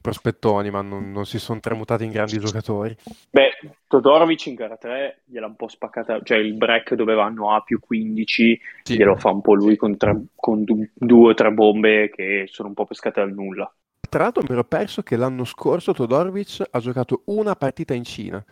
[0.00, 2.94] prospettoni, ma non, non si sono tramutati in grandi giocatori.
[3.30, 3.50] Beh,
[3.86, 7.80] Todorovic in gara 3 gliel'ha un po' spaccata, cioè il break dove vanno A più
[7.80, 8.96] 15 Sì.
[8.96, 12.68] glielo fa un po' lui con, tre- con du- due o tre bombe che sono
[12.68, 13.72] un po' pescate dal nulla.
[14.10, 18.44] Tra l'altro mi ero perso che l'anno scorso Todorovic ha giocato una partita in Cina.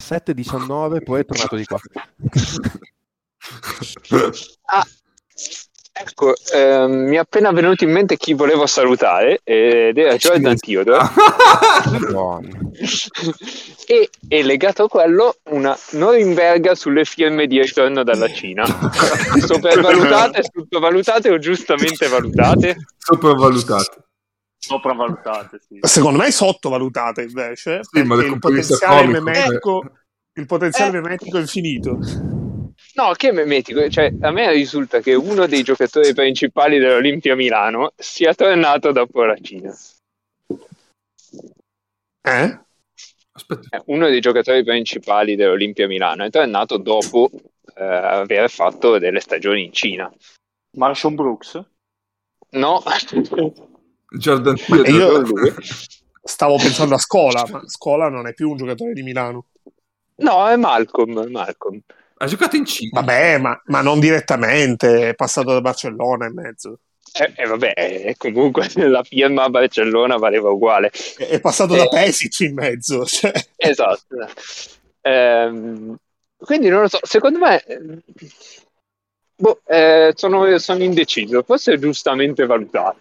[0.00, 1.78] 7-19, poi è tornato di qua.
[4.66, 4.86] Ah,
[5.92, 11.08] ecco, ehm, mi è appena venuto in mente chi volevo salutare ed era Theodore.
[11.90, 12.58] Madonna.
[13.86, 18.64] e, e legato a quello una Norimberga sulle firme di ritorno dalla Cina.
[19.46, 22.76] Sopravvalutate, sottovalutate o giustamente valutate?
[22.98, 24.09] Sopravvalutato.
[24.62, 25.78] Sopravvalutate, sì.
[25.80, 29.90] Secondo me sottovalutate invece, Sì, il potenziale memetico,
[30.34, 31.00] il potenziale Eh.
[31.00, 31.98] memetico è infinito.
[32.94, 38.34] No, che memetico, cioè a me risulta che uno dei giocatori principali dell'Olimpia Milano sia
[38.34, 39.74] tornato dopo la Cina.
[42.22, 42.60] Eh?
[43.32, 47.30] Aspetta, Eh, Uno dei giocatori principali dell'Olimpia Milano è tornato dopo
[47.74, 50.12] eh, aver fatto delle stagioni in Cina.
[50.76, 51.62] Marshall Brooks?
[52.50, 52.82] No,
[54.10, 54.90] Jordan Theodore.
[54.90, 55.54] io
[56.22, 59.46] stavo pensando a Scola, ma Scola non è più un giocatore di Milano.
[60.16, 61.80] no, è Malcolm, è Malcolm.
[62.18, 63.00] Ha giocato in Cina.
[63.00, 66.80] Vabbè, ma, ma non direttamente, è passato da Barcellona e mezzo.
[67.12, 70.92] E eh, vabbè, eh, comunque la firma a Barcellona valeva uguale.
[71.16, 71.78] È passato Eh.
[71.78, 73.04] da Pesic in mezzo.
[73.08, 73.32] Cioè.
[73.56, 74.16] Esatto.
[75.00, 75.96] Ehm,
[76.38, 77.80] quindi non lo so, secondo me eh,
[79.36, 82.98] boh, eh, sono, sono indeciso, forse è giustamente valutato.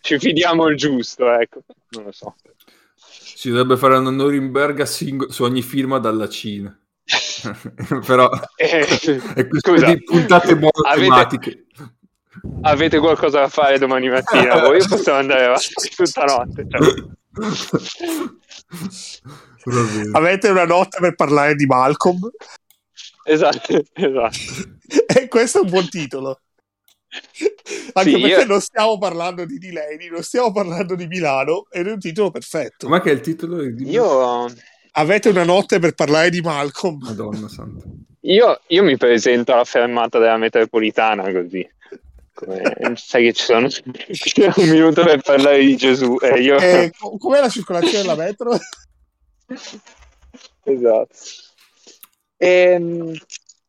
[0.00, 1.62] Ci fidiamo il giusto, ecco.
[1.90, 2.36] Non lo so.
[2.94, 6.74] Si dovrebbe fare una Norimberga sing- su ogni firma dalla Cina.
[8.06, 8.86] Però Eh,
[9.34, 11.64] è scusa, di puntate monotematiche.
[12.62, 14.60] avete qualcosa da fare domani mattina?
[14.60, 16.66] Voi possiamo andare avanti tutta notte.
[16.68, 16.80] cioè.
[20.12, 22.30] Avete una notte per parlare di Malcolm?
[23.24, 24.38] Esatto, esatto.
[25.06, 26.40] E questo è un buon titolo.
[27.94, 31.86] Anche Sì, perché io- non stiamo parlando di Delaney, non stiamo parlando di Milano, ed
[31.88, 32.86] è un titolo perfetto.
[32.86, 33.62] Com'è che è il titolo?
[33.64, 34.48] di- Io,
[34.94, 36.98] Avete una notte per parlare di Malcolm?
[37.00, 37.84] Madonna santa.
[38.22, 41.68] io, io mi presento alla fermata della metropolitana così.
[42.32, 46.90] Come, sai che ci sono c'è un minuto per parlare di Gesù e io Eh,
[46.96, 48.52] co- com'è la circolazione della metro?
[50.64, 51.14] esatto
[52.42, 53.14] Ehm,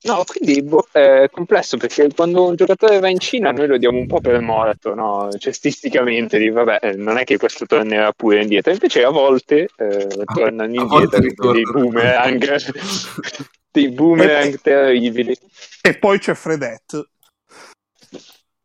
[0.04, 4.00] No, quindi boh, è complesso perché quando un giocatore va in Cina noi lo diamo
[4.00, 5.30] un po' per morto, no?
[5.38, 10.74] cestisticamente, di vabbè, non è che questo tornerà pure indietro, invece a volte eh, tornano
[10.74, 12.56] indietro dei boomerang,
[13.72, 15.38] dei boomerang terribili.
[15.82, 17.10] E poi c'è Fredette.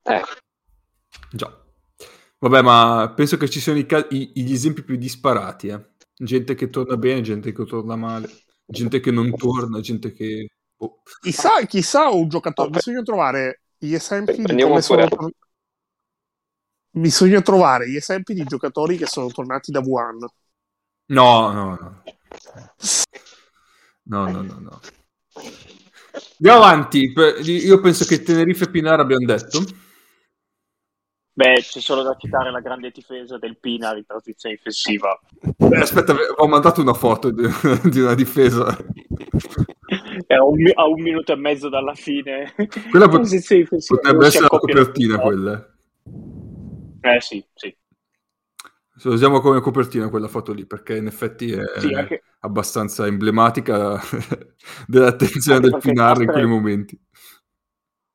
[0.04, 0.22] Eh.
[1.32, 1.64] Già.
[2.38, 5.84] Vabbè, ma penso che ci siano i, i, gli esempi più disparati, eh.
[6.18, 8.30] Gente che torna bene, gente che torna male,
[8.64, 10.48] gente che non torna, gente che
[11.20, 12.70] Chissà, chissà un giocatore.
[12.70, 15.32] Bisogna trovare gli esempi di come sono tor-
[16.90, 20.18] Bisogna trovare gli esempi di giocatori che sono tornati da Wuhan.
[21.06, 22.02] No, no, no.
[24.04, 24.80] No, no, no, no.
[26.38, 27.12] Andiamo avanti.
[27.42, 29.62] Io penso che Tenerife e Pinar abbiamo detto.
[31.32, 35.20] Beh, c'è solo da citare la grande difesa del Pinar in transizione difensiva.
[35.38, 37.46] Beh, aspetta, ho mandato una foto di,
[37.90, 38.74] di una difesa.
[40.26, 42.54] Era un, a un minuto e mezzo dalla fine.
[42.90, 43.28] Quella pot-
[43.86, 45.74] potrebbe essere la copertina quella.
[47.00, 47.76] Eh sì, sì.
[48.98, 52.22] Se usiamo come copertina quella foto lì, perché in effetti è sì, anche...
[52.40, 54.00] abbastanza emblematica
[54.88, 56.98] dell'attenzione anche del Pinar in quei momenti.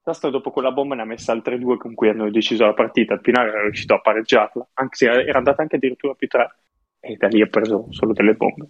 [0.02, 3.14] Tastra dopo quella bomba ne ha messa altre due con cui hanno deciso la partita.
[3.14, 6.56] Il Pinar era riuscito a pareggiarla, anche se era andata anche addirittura più tre.
[7.00, 8.70] E da lì ha preso solo delle bombe.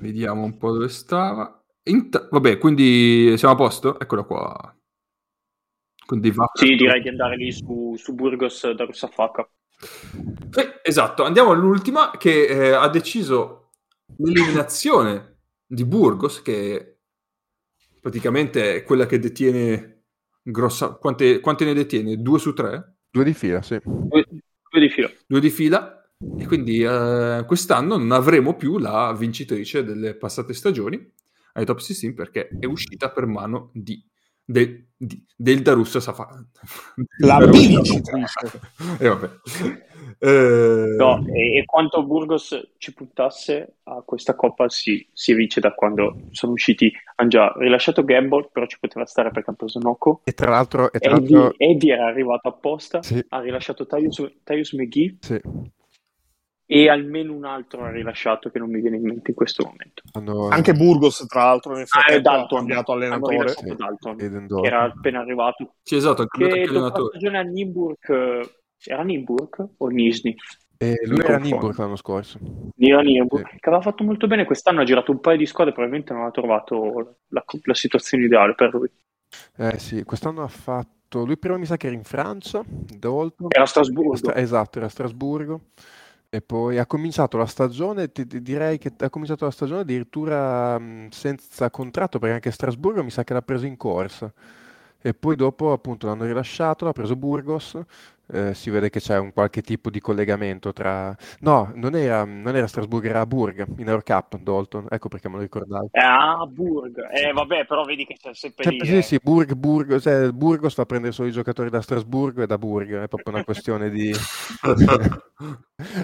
[0.00, 1.62] Vediamo un po' dove stava.
[1.84, 4.00] Int- Vabbè, quindi siamo a posto?
[4.00, 4.76] Eccola qua.
[6.06, 9.48] Quindi va sì, direi di andare lì su, su Burgos da Russafaka.
[10.56, 13.70] Eh, esatto, andiamo all'ultima che eh, ha deciso
[14.16, 15.36] l'eliminazione
[15.66, 16.98] di Burgos, che
[18.00, 20.04] praticamente è quella che detiene
[20.42, 20.94] grossa...
[20.94, 22.16] Quante, quante ne detiene?
[22.16, 22.96] Due su tre?
[23.10, 23.78] Due di fila, sì.
[23.84, 25.10] Due, due di fila.
[25.26, 25.99] Due di fila
[26.38, 31.12] e quindi eh, quest'anno non avremo più la vincitrice delle passate stagioni
[31.54, 34.04] ai Top 16 perché è uscita per mano di,
[34.44, 36.28] de, di del Darussa Safa.
[37.20, 38.60] La vincitrice.
[38.98, 39.30] e vabbè.
[40.18, 40.94] Eh...
[40.98, 46.28] No, e, e, quanto Burgos ci puntasse a questa coppa si, si vince da quando
[46.32, 46.92] sono usciti.
[47.16, 50.20] Hanno già rilasciato Gamble, però ci poteva stare perché hanno preso Noco.
[50.24, 51.58] E tra l'altro, e tra Eddie, l'altro...
[51.58, 53.24] Eddie era arrivato apposta, sì.
[53.30, 55.16] ha rilasciato Tyus McGee.
[55.20, 55.40] Sì
[56.72, 60.02] e almeno un altro ha rilasciato che non mi viene in mente in questo momento.
[60.12, 60.46] Hanno...
[60.50, 63.48] Anche Burgos, tra l'altro, nel frattempo ah, Dalton, ha cambiato allenatore.
[63.48, 65.74] Sì, Dalton, che era appena arrivato.
[65.82, 68.50] Sì, esatto, che dopo la stagione a Nimburg,
[68.84, 70.36] era Nimburg o Nisni?
[70.78, 72.38] Eh, lui era Nimburg l'anno scorso.
[72.76, 73.56] Era Nimburg, sì.
[73.58, 76.30] che aveva fatto molto bene quest'anno, ha girato un paio di squadre, probabilmente non ha
[76.30, 78.88] trovato la, la situazione ideale per lui.
[79.56, 81.24] Eh sì, quest'anno ha fatto...
[81.24, 83.48] Lui prima mi sa che era in Francia, Dalton.
[83.50, 84.14] Era a Strasburgo.
[84.14, 84.36] Stra...
[84.36, 85.62] Esatto, era a Strasburgo.
[86.32, 90.78] E poi ha cominciato la stagione, ti, ti direi che ha cominciato la stagione addirittura
[90.78, 94.32] mh, senza contratto, perché anche Strasburgo mi sa che l'ha preso in corsa.
[95.00, 97.76] E poi dopo appunto l'hanno rilasciato, l'ha preso Burgos
[98.32, 101.16] eh, si vede che c'è un qualche tipo di collegamento tra...
[101.40, 105.42] No, non era, non era Strasburgo, era Burg, in Eurocup, Dalton, ecco perché me lo
[105.42, 105.88] ricordavo.
[105.92, 108.86] Ah, Burg, eh vabbè, però vedi che c'è sempre cioè, lì.
[108.86, 109.02] Sì, eh.
[109.02, 113.02] sì, Burg, Burg, cioè, Burgos fa prendere solo i giocatori da Strasburgo e da Burg,
[113.02, 114.12] è proprio una questione di...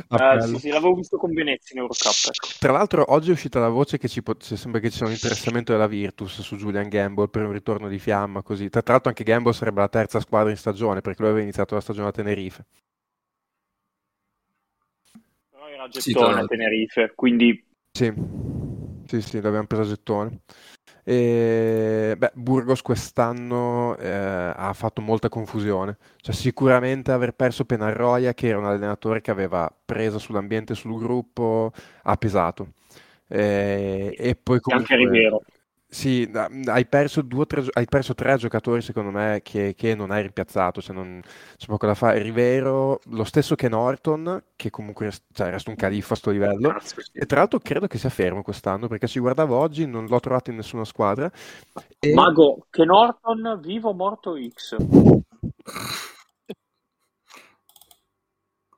[0.08, 2.32] ah, sì, sì, l'avevo visto con Venezia in Eurocup.
[2.32, 2.48] Ecco.
[2.58, 5.12] Tra l'altro oggi è uscita la voce che ci pot- sembra che ci sia un
[5.12, 8.68] interessamento della Virtus su Julian Gamble per un ritorno di fiamma, così.
[8.68, 11.80] Tra l'altro anche Gamble sarebbe la terza squadra in stagione, perché lui aveva iniziato la
[11.80, 12.64] stagione Tenerife.
[15.50, 17.64] Però era gettone sì, Tenerife, quindi...
[17.92, 18.12] Sì,
[19.06, 20.40] sì, sì, l'abbiamo preso a gettone.
[21.04, 25.98] E, beh, Burgos quest'anno eh, ha fatto molta confusione.
[26.16, 30.98] Cioè, sicuramente aver perso Penarroia, che era un allenatore che aveva presa sull'ambiente e sul
[30.98, 32.72] gruppo, ha pesato.
[33.28, 34.94] E, e poi comunque...
[34.94, 35.42] Anche Rivero.
[35.88, 36.28] Sì,
[36.66, 40.82] hai perso, due, tre, hai perso tre giocatori secondo me che, che non hai rimpiazzato,
[40.82, 41.22] cioè non,
[41.56, 42.20] c'è poco da fare.
[42.20, 46.76] Rivero, lo stesso che Norton, che comunque cioè, resta un califfo a sto livello,
[47.12, 50.50] e tra l'altro credo che sia fermo quest'anno, perché ci guardavo oggi, non l'ho trovato
[50.50, 51.30] in nessuna squadra.
[52.00, 52.12] E...
[52.12, 54.76] Mago, che Norton vivo o morto X?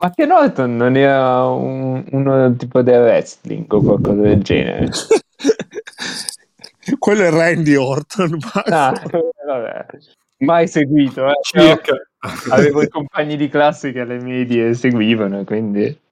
[0.01, 4.91] Ma che Norton non era un, uno tipo del wrestling o qualcosa del genere?
[6.99, 8.39] quello è Randy Orton.
[8.71, 8.93] Ah,
[9.47, 9.87] vabbè.
[10.39, 11.39] Mai seguito, eh.
[11.43, 11.97] Circa.
[12.51, 16.07] avevo i compagni di classe che alle medie seguivano, quindi...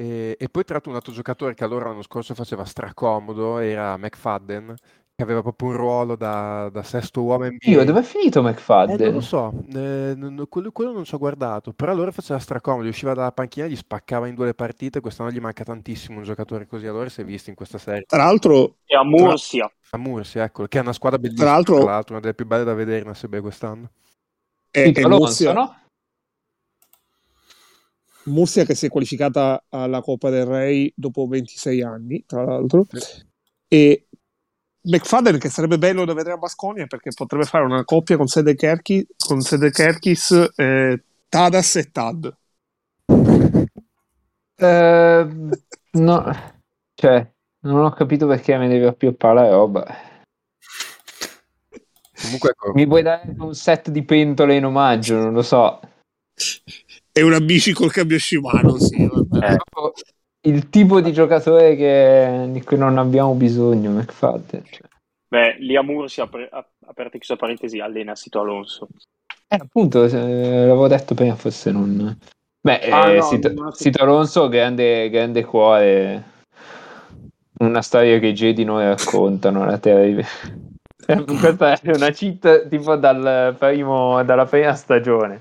[0.00, 3.96] E, e, poi tra l'altro un altro giocatore che allora l'anno scorso faceva stracomodo era
[3.96, 4.72] McFadden,
[5.18, 7.70] che aveva proprio un ruolo da, da sesto uomo NBA.
[7.70, 8.96] Io, dove è finito Eh, McFadden?
[9.06, 12.88] non lo so, eh, non- quello, quello non ci ho guardato, però allora faceva stracomodo,
[12.88, 16.68] usciva dalla panchina, gli spaccava in due le partite, quest'anno gli manca tantissimo un giocatore
[16.68, 18.04] così, allora si è visto in questa serie.
[18.06, 19.68] Tra l'altro, E a Mursia.
[19.90, 22.46] A Mursi, eccolo, che è una squadra bellissima, Tra l'altro- tra l'altro, una delle più
[22.46, 23.90] belle da vedere in ASB quest'anno.
[24.70, 25.76] è Alonso, Murcia, no?
[28.26, 32.86] Murcia che si è qualificata alla Coppa del Re dopo 26 anni, tra l'altro.
[32.90, 33.26] Sì.
[33.70, 34.07] E
[34.88, 38.54] McFadden che sarebbe bello da vedere a Basconia perché potrebbe fare una coppia con Sede
[38.54, 42.36] Kerkis, con Sede Kerkis eh, Tadas e Tad.
[44.60, 45.28] Eh,
[45.92, 46.32] no,
[46.94, 49.86] cioè, non ho capito perché mi devi appioppare la roba.
[52.20, 55.80] Comunque, ecco, Mi puoi dare un set di pentole in omaggio, non lo so.
[57.12, 59.56] E una bici col cambio Shimano, sì, vabbè.
[59.70, 59.92] Proprio
[60.48, 64.64] il tipo di giocatore che, di cui non abbiamo bisogno, McFadden.
[64.64, 64.88] Cioè.
[65.28, 68.88] Beh, lì a Mursia, apre- ap- aperta e chiusa parentesi, allena Sito Alonso.
[69.46, 72.16] Eh, appunto, eh, l'avevo detto prima, forse non...
[72.60, 76.24] Beh, Ah, eh, no, Sito, non Sito Alonso, grande, grande cuore,
[77.58, 80.26] una storia che i Jedi noi raccontano, la terribile.
[81.06, 85.40] Questa è una cheat tipo dal primo, dalla prima stagione.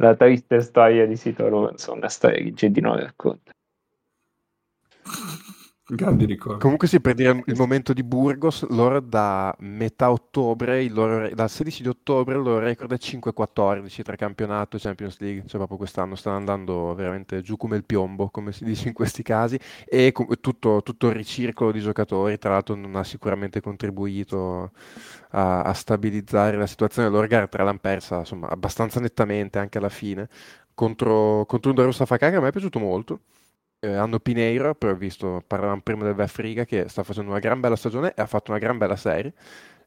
[0.00, 3.52] La triste storia di Sito Alonso, una storia che i Jedi noi racconta.
[5.90, 6.60] Grandi ricordi.
[6.60, 11.80] Comunque sì, per dire il momento di Burgos, loro da metà ottobre, loro dal 16
[11.80, 16.14] di ottobre il loro record è 5-14 tra campionato e Champions League, cioè proprio quest'anno
[16.14, 20.82] stanno andando veramente giù come il piombo, come si dice in questi casi, e tutto,
[20.82, 24.72] tutto il ricircolo di giocatori, tra l'altro non ha sicuramente contribuito
[25.30, 29.88] a, a stabilizzare la situazione, loro gara 3 l'hanno persa insomma abbastanza nettamente anche alla
[29.88, 30.28] fine,
[30.74, 33.20] contro, contro un Darussa Fakà che a me è piaciuto molto.
[33.80, 37.60] Eh, hanno Pineiro, però visto, parlavamo prima del Vef Riga, che sta facendo una gran
[37.60, 39.32] bella stagione e ha fatto una gran bella serie.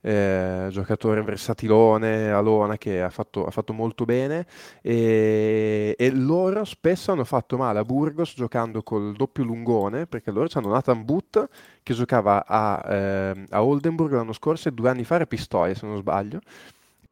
[0.03, 4.45] Eh, giocatore versatilone, Alona, che ha fatto, ha fatto molto bene.
[4.81, 10.47] E, e loro spesso hanno fatto male a Burgos giocando col doppio lungone, perché loro
[10.53, 11.45] hanno Nathan Butt
[11.83, 15.85] che giocava a, ehm, a Oldenburg l'anno scorso e due anni fa era Pistoia, se
[15.85, 16.39] non sbaglio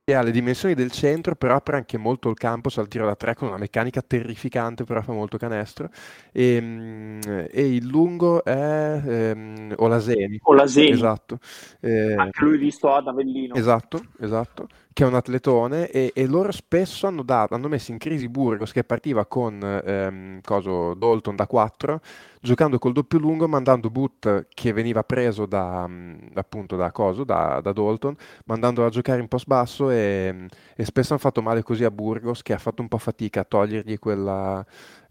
[0.09, 3.15] che ha le dimensioni del centro, però apre anche molto il campo, il tiro da
[3.15, 5.89] tre con una meccanica terrificante, però fa molto canestro.
[6.31, 7.19] E, mm,
[7.51, 10.39] e il lungo è ehm, Olaseni.
[10.41, 10.89] Olaseni.
[10.89, 11.37] Esatto.
[11.79, 13.53] Eh, Anche lui visto ad Avellino.
[13.53, 14.67] Esatto, esatto,
[14.99, 18.73] che è un atletone e, e loro spesso hanno, dato, hanno messo in crisi Burgos
[18.73, 22.01] che partiva con ehm, coso, Dalton da 4,
[22.41, 27.61] giocando col doppio lungo, mandando Boot che veniva preso da, mh, appunto da coso, da,
[27.63, 31.85] da Dalton, mandandolo a giocare in post basso e, e spesso hanno fatto male così
[31.85, 34.65] a Burgos che ha fatto un po' fatica a togliergli quella,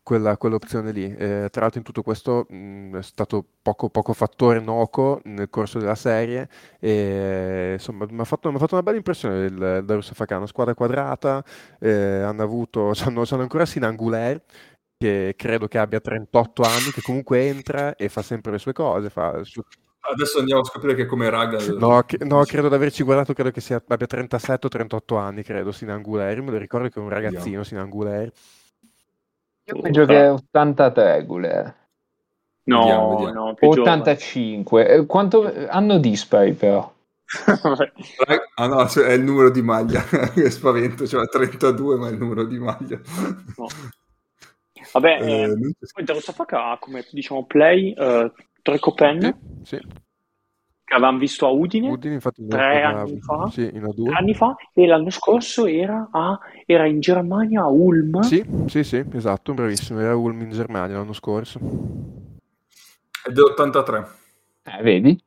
[0.09, 1.05] quella- quell'opzione lì.
[1.15, 5.79] Eh, tra l'altro in tutto questo mh, è stato poco, poco fattore Noco nel corso
[5.79, 6.49] della serie
[6.81, 10.73] e insomma mi ha fatto, fatto una bella impressione il, il Darus Fakà, una squadra
[10.75, 11.45] quadrata,
[11.79, 14.43] eh, hanno avuto, c'hanno, c'hanno ancora Sinanguler
[14.97, 19.11] che credo che abbia 38 anni, che comunque entra e fa sempre le sue cose,
[19.11, 19.43] fa
[20.11, 21.59] Adesso andiamo a scoprire che come raga...
[21.77, 25.43] No, che- no, credo di averci guardato, credo che sia, abbia 37 o 38 anni,
[25.43, 28.33] credo, Sinanguler, me lo ricordo che è un ragazzino, Sinanguler.
[29.69, 31.77] Io penso che è 83, Guler.
[32.65, 33.45] No, Vediamo, vediamo.
[33.47, 34.01] no, più giovane.
[34.01, 34.89] 85.
[34.89, 36.93] Eh, Quanto hanno dispari però?
[38.57, 40.03] Ah no, cioè, è il numero di maglia,
[40.35, 42.99] che spavento, cioè 32 ma è il numero di maglia.
[43.57, 43.67] No.
[44.93, 49.21] Vabbè, Eh, eh, Darusafaka ha come diciamo play eh, tre copen
[49.63, 49.87] Sì, sì.
[50.89, 53.49] Che avevamo visto a Udine Udine infatti tre anni fa?
[53.51, 54.13] Sì, in tre A2.
[54.15, 58.21] anni fa e l'anno scorso era, a, era in Germania a Ulm.
[58.21, 61.61] Sì, sì, sì, esatto, bravissimo, era Ulm in Germania l'anno scorso.
[63.23, 64.07] È dell'83.
[64.63, 65.23] Eh, vedi?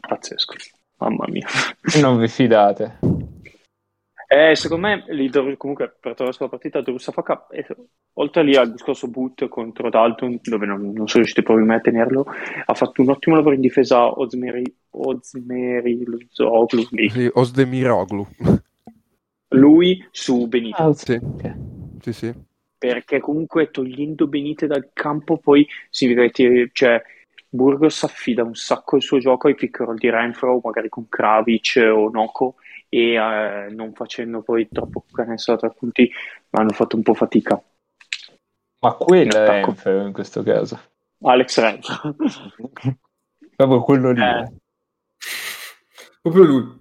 [0.00, 0.54] Pazzesco,
[0.98, 1.46] mamma mia.
[2.02, 2.98] Non vi fidate.
[4.30, 7.66] Eh, secondo me, lì comunque per trovare la partita Darusafaka, eh,
[8.14, 12.26] oltre lì al discorso boot contro Dalton, dove non, non sono riusciti proprio a tenerlo,
[12.66, 17.08] ha fatto un ottimo lavoro in difesa Ozmeri, Ozmeri Zoglu, lì.
[17.08, 18.26] Sì, Osdemiroglu.
[19.50, 20.82] lui su Benito.
[20.82, 21.54] Ah, Sì, ok.
[22.02, 22.34] sì, sì.
[22.78, 25.66] perché comunque togliendo Benite dal campo poi
[26.14, 27.02] che ti- cioè,
[27.50, 31.80] Burgos affida un sacco il suo gioco ai pick roll di Renfro, magari con Kravic
[31.92, 32.56] o Noco
[32.88, 36.10] e eh, non facendo poi troppo canestro da tre punti
[36.50, 37.62] hanno fatto un po' fatica
[38.80, 39.62] Ma quello è.
[39.62, 40.80] Renfro in questo caso.
[41.22, 42.14] Alex Renfro
[43.56, 44.22] Proprio quello lì.
[44.22, 44.52] Eh.
[46.22, 46.80] Proprio lui.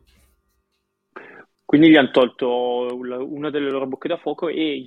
[1.66, 4.86] quindi gli hanno tolto una delle loro bocche da fuoco e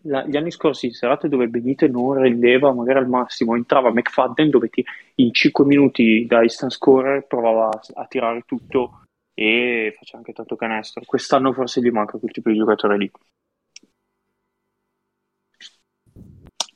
[0.00, 4.68] gli anni scorsi in serate dove Benite non rendeva magari al massimo, entrava McFadden dove
[4.70, 4.84] ti,
[5.16, 9.05] in 5 minuti da instant scorer provava a, a tirare tutto
[9.38, 11.02] e faceva anche tanto canestro.
[11.04, 13.10] Quest'anno forse gli manca quel tipo di giocatore lì.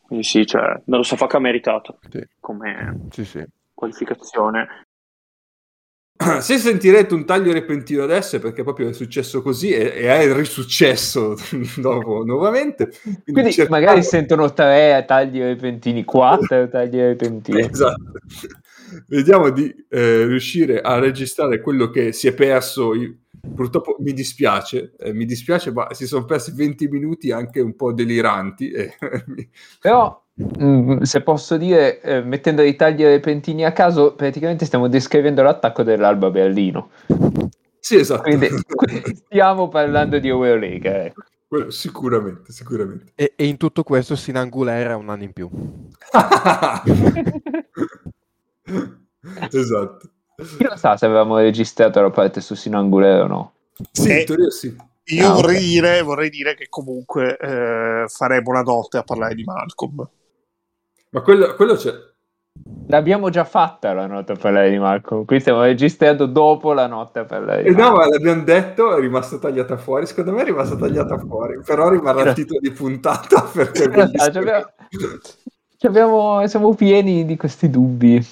[0.03, 2.23] Quindi sì, cioè, non lo so, ha meritato Sì.
[2.39, 3.45] come Sì, sì.
[3.73, 4.85] qualificazione.
[6.43, 10.23] Se sentirete un taglio repentino adesso è perché proprio è successo così e, e è
[10.25, 11.35] il risuccesso
[11.81, 12.91] dopo nuovamente.
[13.25, 17.61] Quindi cercavo- magari sentono tre tagli repentini, quattro tagli repentini.
[17.73, 18.13] Esatto.
[19.07, 22.95] Vediamo di eh, riuscire a registrare quello che si è perso.
[22.95, 23.15] Io-
[23.55, 27.93] Purtroppo mi dispiace, eh, mi dispiace, ma si sono persi 20 minuti anche un po'
[27.93, 28.71] deliranti.
[28.71, 28.95] E
[29.29, 29.49] mi-
[29.81, 35.43] Però, mh, se posso dire, eh, mettendo i tagli repentini a caso, praticamente stiamo descrivendo
[35.43, 36.91] l'attacco dell'Alba Berlino.
[37.79, 38.23] sì, esatto.
[38.23, 41.05] Quindi, quindi stiamo parlando di Eurolega.
[41.07, 41.23] ecco.
[41.49, 43.13] Quello sicuramente, sicuramente.
[43.17, 45.49] E, e in tutto questo Sinangulera ha un anno in più.
[49.53, 50.09] esatto.
[50.57, 53.53] Chi lo sa se avevamo registrato la parte su Sinangulero o no?
[53.93, 54.75] Sì, Eh, in teoria sì.
[55.05, 59.43] Io Ah, vorrei, dire, vorrei dire che comunque eh, faremo una notte a parlare di
[59.45, 60.09] Malcolm.
[61.11, 61.93] Ma quello, quello c'è.
[62.89, 65.25] L'abbiamo già fatta la nota a parlare di Marco.
[65.25, 69.01] Qui stiamo registrando dopo la notte a parlare di Eh no, ma l'abbiamo detto, è
[69.01, 70.07] rimasta tagliata fuori.
[70.07, 74.65] Secondo me è rimasta tagliata fuori, però rimarrà il titolo di puntata perché Ci abbiamo-
[75.81, 78.25] abbiamo- siamo pieni di questi dubbi.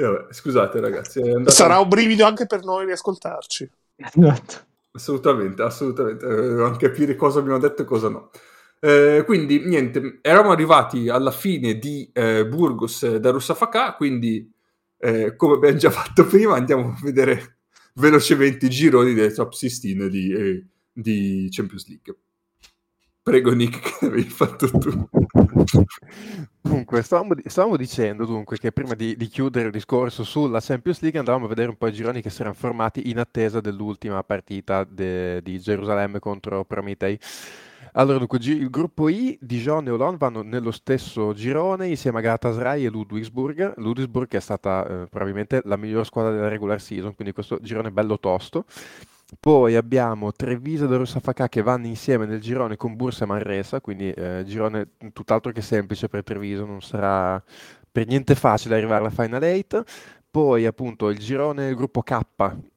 [0.00, 3.70] Eh, vabbè, scusate ragazzi, è andato- Sarà un brivido anche per noi riascoltarci.
[3.96, 4.68] Esatto.
[4.92, 8.30] assolutamente, assolutamente, eh, anche capire cosa abbiamo detto e cosa no.
[8.80, 14.50] Eh, quindi niente, eravamo arrivati alla fine di eh, Burgos da Russafaka, quindi
[14.96, 17.58] eh, come abbiamo già fatto prima andiamo a vedere
[17.94, 22.16] velocemente i gironi delle top 16 di, eh, di Champions League.
[23.30, 25.08] Prego Nick, che avevi fatto tu.
[26.60, 31.16] Dunque, stavamo, stavamo dicendo dunque che prima di, di chiudere il discorso sulla Champions League
[31.16, 34.82] andavamo a vedere un po' i gironi che si erano formati in attesa dell'ultima partita
[34.82, 37.16] de- di Gerusalemme contro Prometei.
[37.92, 42.84] Allora, dunque, il gruppo I, Dijon e Olon vanno nello stesso girone insieme a Galatasaray
[42.84, 43.74] e Ludwigsburg.
[43.76, 48.18] Ludwigsburg è stata eh, probabilmente la miglior squadra della regular season, quindi questo girone bello
[48.18, 48.64] tosto.
[49.38, 54.10] Poi abbiamo Treviso e Russafaka che vanno insieme nel girone con Bursa e Manresa, quindi
[54.10, 57.42] eh, girone tutt'altro che semplice per Treviso, non sarà
[57.90, 59.84] per niente facile arrivare alla Final 8.
[60.30, 62.20] Poi appunto il girone, il gruppo K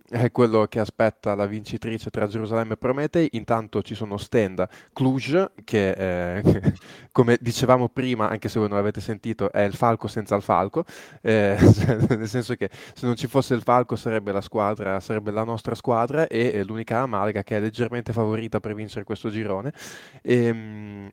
[0.09, 3.29] è quello che aspetta la vincitrice tra Gerusalemme e Prometei.
[3.33, 6.73] Intanto ci sono Stenda, Cluj, che eh,
[7.11, 10.83] come dicevamo prima, anche se voi non l'avete sentito, è il falco senza il falco,
[11.21, 11.57] eh,
[12.09, 15.75] nel senso che se non ci fosse il falco sarebbe la squadra, sarebbe la nostra
[15.75, 19.73] squadra e eh, l'unica Malaga che è leggermente favorita per vincere questo girone.
[20.21, 21.09] Ehm,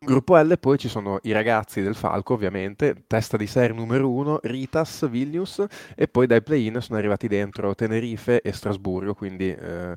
[0.00, 4.38] Gruppo L poi ci sono i ragazzi del Falco, ovviamente, testa di serie numero uno,
[4.40, 5.64] Ritas, Vilnius,
[5.96, 9.96] e poi dai play-in sono arrivati dentro Tenerife e Strasburgo, quindi eh,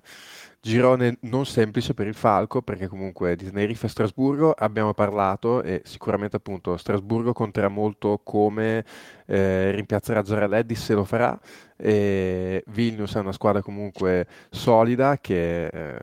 [0.59, 5.83] girone non semplice per il Falco, perché comunque di Tenerife e Strasburgo abbiamo parlato e
[5.85, 8.83] sicuramente appunto Strasburgo conterà molto come
[9.27, 11.39] eh, rimpiazzerà Giarelleddi se lo farà.
[11.77, 15.99] E Vilnius è una squadra comunque solida che eh,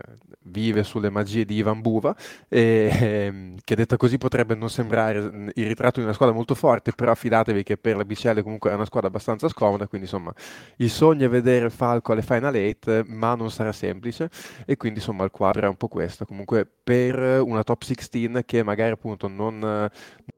[0.51, 2.15] vive sulle magie di Ivan Buva
[2.49, 6.55] e, ehm, che detta così potrebbe non sembrare mm, il ritratto di una squadra molto
[6.55, 10.33] forte, però fidatevi che per la BCL comunque è una squadra abbastanza scomoda, quindi insomma
[10.77, 14.31] il sogno è vedere Falco alle Final 8, ma non sarà semplice
[14.65, 18.62] e quindi insomma il quadro è un po' questo, comunque per una top 16 che
[18.62, 19.89] magari appunto non,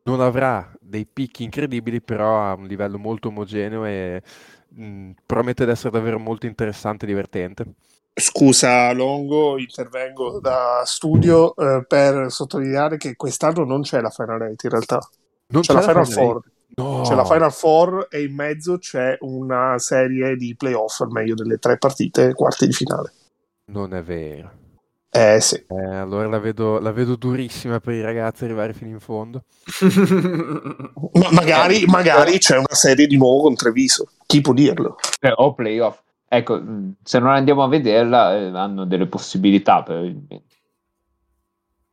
[0.02, 4.22] non avrà dei picchi incredibili, però ha un livello molto omogeneo e
[4.68, 7.64] mh, promette di essere davvero molto interessante e divertente.
[8.20, 14.66] Scusa Longo, intervengo da studio eh, per sottolineare che quest'anno non c'è la Final 8
[14.66, 14.98] in realtà.
[15.48, 16.34] Non c'è, la Final Final Four.
[16.36, 16.58] Eight?
[16.76, 17.02] No.
[17.02, 21.58] C'è la Final Four e in mezzo c'è una serie di playoff, al meglio delle
[21.58, 23.12] tre partite, quarti di finale.
[23.72, 24.58] Non è vero.
[25.12, 25.56] Eh sì.
[25.56, 29.42] Eh, allora la vedo, la vedo durissima per i ragazzi arrivare fino in fondo.
[31.14, 34.08] Ma magari, magari c'è una serie di nuovo con Treviso.
[34.24, 34.96] Chi può dirlo?
[35.20, 35.98] Eh, o playoff.
[36.32, 40.54] Ecco, mh, se non andiamo a vederla, eh, hanno delle possibilità probabilmente.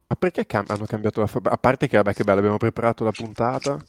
[0.08, 1.50] Ma perché cam- hanno cambiato la forma?
[1.50, 3.84] A parte che, vabbè, che bello, abbiamo preparato la puntata.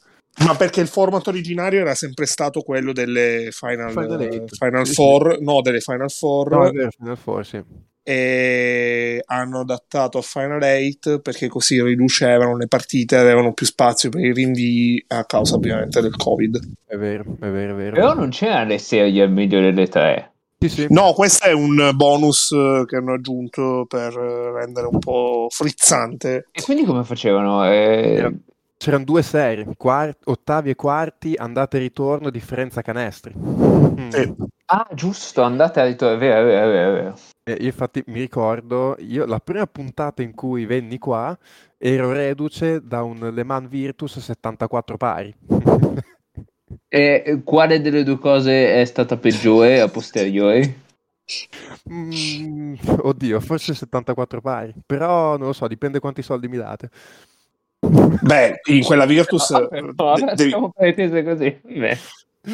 [0.45, 4.45] Ma perché il format originario era sempre stato quello delle Final, Final.
[4.49, 4.87] Final.
[4.87, 6.51] Four, no, delle Final Four.
[6.51, 7.63] No, vero, Final Four, sì.
[8.03, 14.21] e hanno adattato a Final 8 perché così riducevano le partite, avevano più spazio per
[14.25, 16.59] i rinvii a causa ovviamente del Covid.
[16.87, 17.95] È vero, è vero, è vero.
[17.95, 20.33] Però non c'erano le serie al meglio delle tre.
[20.61, 20.87] Sì, sì.
[20.91, 26.49] No, questo è un bonus eh, che hanno aggiunto per eh, rendere un po' frizzante.
[26.51, 27.65] E quindi come facevano?
[27.65, 28.33] Eh, Era-
[28.77, 33.35] C'erano due serie, quart- ottavi e quarti, andata e ritorno, differenza canestri.
[33.37, 34.09] Mm.
[34.11, 34.33] Sì.
[34.67, 37.15] Ah, giusto, andate a ritorno, è vero, è vero, è vero.
[37.43, 41.37] E io infatti mi ricordo, io la prima puntata in cui venni qua
[41.77, 45.35] ero reduce da un Le Mans Virtus 74 pari.
[46.89, 50.87] E quale delle due cose è stata peggiore a posteriori?
[51.93, 56.91] Mm, oddio, forse 74 pari, però non lo so, dipende quanti soldi mi date.
[57.81, 61.61] Beh, in quella Virtus No, eh, però, de- devi, così.
[61.63, 61.99] Beh.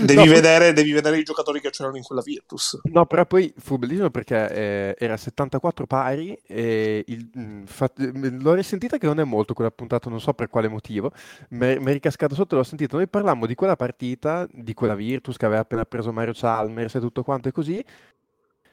[0.01, 2.79] Devi No, vedere, devi vedere i giocatori che c'erano in quella Virtus.
[2.87, 8.41] No, però poi fu bellissimo perché eh, era 74 pari e il, mm, fa- mm,
[8.43, 11.11] l'ho risentita che non è molto quella puntata, non so per quale motivo,
[11.51, 12.97] mi mi è ricascata sotto e l'ho sentita.
[12.97, 17.01] Noi parlammo di quella partita, di quella Virtus che aveva appena preso Mario Chalmers e
[17.01, 17.79] tutto quanto e così.
[17.79, 17.87] e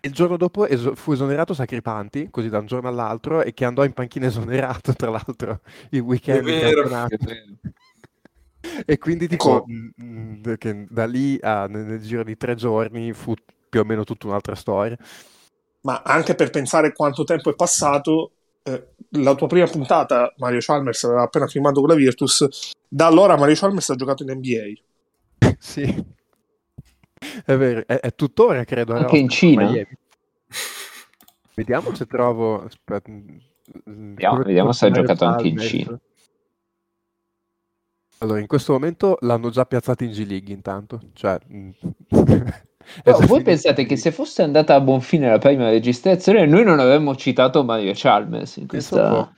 [0.03, 3.83] Il giorno dopo es- fu esonerato Sacripanti, così da un giorno all'altro, e che andò
[3.85, 5.61] in panchina esonerato, tra l'altro,
[5.91, 6.83] il weekend È vero.
[7.05, 7.57] È vero.
[8.85, 9.65] E quindi tipo, Ecco.
[9.69, 13.33] mm, mm, che da lì a, nel, nel giro di tre giorni fu
[13.69, 14.97] più o meno tutta un'altra storia.
[15.81, 18.31] Ma anche per pensare quanto tempo è passato,
[18.63, 23.35] eh, la tua prima puntata, Mario Chalmers aveva appena firmato con la Virtus, da allora
[23.35, 24.81] Mario Chalmers ha giocato in NBA.
[25.61, 25.83] Sì,
[27.45, 28.93] è vero, è, è tuttora credo.
[28.93, 29.63] Anche in Cina?
[29.69, 29.97] Miami.
[31.53, 32.63] Vediamo se trovo.
[32.65, 33.11] aspetta,
[33.83, 35.57] Vediamo- vediamo se ha giocato anche in.
[35.59, 35.99] Cina.
[38.21, 40.99] Allora, in questo momento l'hanno già piazzato in G League intanto.
[41.13, 41.69] Cioè, mm,
[42.09, 46.63] già voi finito pensate che se fosse andata a buon fine la prima registrazione, noi
[46.63, 49.33] non avremmo citato Mario Chalmers in questa...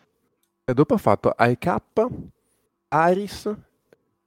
[0.66, 1.76] E dopo ha fatto AEK,
[2.90, 3.54] Aris,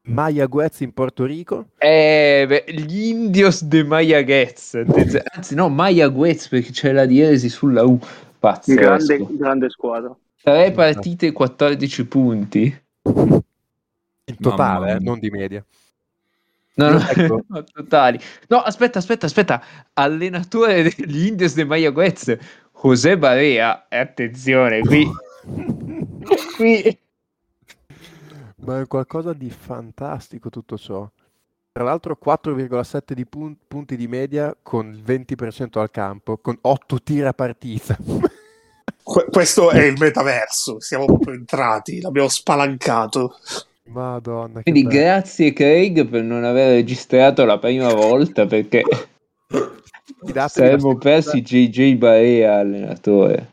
[0.03, 1.69] Maya Guez in Porto Rico.
[1.79, 4.19] Eh, beh, gli Indios de Maya.
[4.19, 5.25] Attenzione.
[5.35, 7.99] Anzi, no, Maya Guez perché c'è la diesi sulla U.
[8.39, 8.81] Pazzesco.
[8.81, 10.15] Grande, grande squadra.
[10.43, 12.83] Tre partite, 14 punti.
[14.29, 15.65] In totale, eh, non di media.
[16.75, 17.45] No, no, Ecco.
[17.49, 18.19] no, totali.
[18.49, 19.63] No, aspetta, aspetta, aspetta.
[19.95, 22.37] Allenatore degli Indios de Maya Guez,
[22.83, 23.87] José Barea.
[23.89, 25.09] E Attenzione, qui...
[26.57, 26.99] qui...
[28.57, 31.09] Ma è qualcosa di fantastico tutto ciò.
[31.73, 37.03] Tra l'altro 4,7 di pun- punti di media con il 20% al campo, con 8
[37.03, 37.97] tiri a partita.
[39.03, 43.37] Que- questo è il metaverso, siamo proprio entrati, l'abbiamo spalancato.
[43.89, 44.95] Madonna, Quindi bello.
[44.95, 48.83] grazie Craig per non aver registrato la prima volta perché
[50.49, 53.53] saremmo seconda- persi JJ Barea allenatore.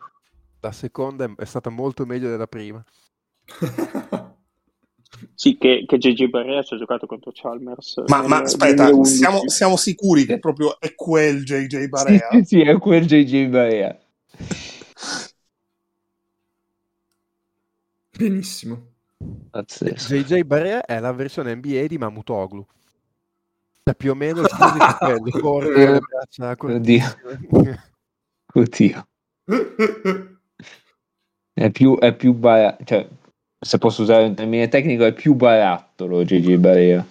[0.62, 2.84] La seconda è- stata molto meglio della prima.
[5.36, 8.04] Sì, che, che JJ Barrea ci ha giocato contro Chalmers.
[8.08, 9.16] Ma, nel ma aspetta, 2011.
[9.16, 12.30] siamo, siamo sicuri che proprio è quel JJ Sì, Barea?
[12.32, 13.98] sì, sì, è quel JJ Barea.
[18.18, 18.93] Benissimo.
[19.50, 20.16] Pazzesco.
[20.16, 22.66] JJ Barea è la versione NBA di Mamutoglu.
[23.84, 27.92] Cioè, più o meno il quello, corre, le braccia cortissime.
[28.54, 29.08] Oddio.
[31.54, 33.08] È più, è più bara- cioè,
[33.60, 37.06] se posso usare un termine tecnico, è più barattolo JJ Barea.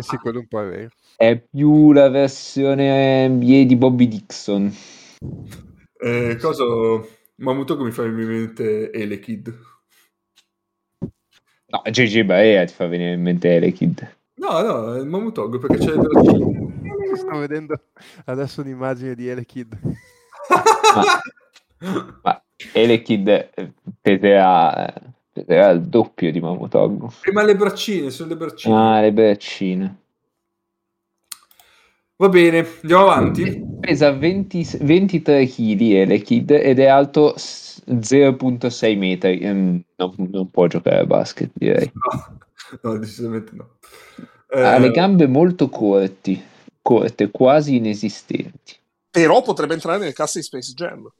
[0.00, 0.88] sì, quello un po' è vero.
[1.16, 4.72] È più la versione NBA di Bobby Dixon.
[6.00, 6.64] Eh, cosa...
[7.40, 9.54] Mamutoku mi fa venire in mente Elekid.
[11.70, 14.16] No, JJ Barea ti fa venire in mente Elekid.
[14.36, 17.16] No, no, è Mamutoku perché c'è il.
[17.16, 17.78] Sto vedendo
[18.24, 19.78] adesso un'immagine di Elekid.
[20.94, 21.20] Ma,
[22.22, 22.42] ma
[22.72, 24.90] Elekid eh, peserà,
[25.30, 27.12] peserà il doppio di Mamotogo.
[27.24, 28.74] Eh, Ma le braccine, sono le braccine.
[28.74, 29.96] Ah, le braccine.
[32.20, 33.64] Va bene, andiamo avanti.
[33.80, 39.38] Pesa 20 23 kg Elekid ed è alto s- 0.6 metri.
[39.38, 41.90] Ehm, Non, non può giocare a basket, direi.
[42.82, 43.78] No, no, decisamente no.
[44.50, 46.42] Ha Eh, le gambe molto corti,
[46.82, 48.76] corte, quasi inesistenti.
[49.10, 51.10] Però potrebbe entrare nel cast di Space Jam.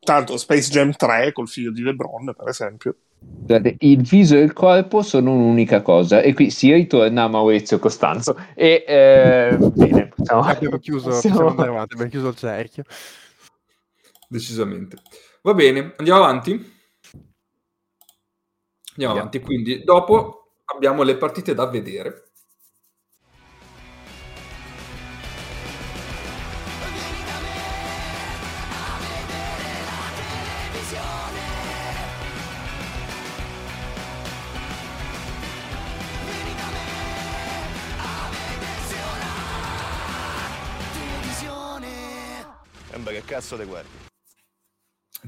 [0.00, 2.96] Tanto Space Jam 3 col figlio di LeBron, per esempio.
[3.22, 7.78] Guardate, Il viso e il corpo sono un'unica cosa, e qui si ritorna a Maurizio
[7.78, 8.36] Costanzo.
[8.54, 12.84] E eh, bene, possiamo, Abbiamo chiuso, possiamo- possiamo andare avanti, abbiamo chiuso il cerchio.
[14.28, 14.96] Decisamente.
[15.42, 16.52] Va bene, andiamo avanti.
[16.52, 16.72] Andiamo
[18.94, 19.18] Andiamo.
[19.18, 22.29] avanti, quindi dopo abbiamo le partite da vedere.
[43.30, 43.90] Cazzo le guardi?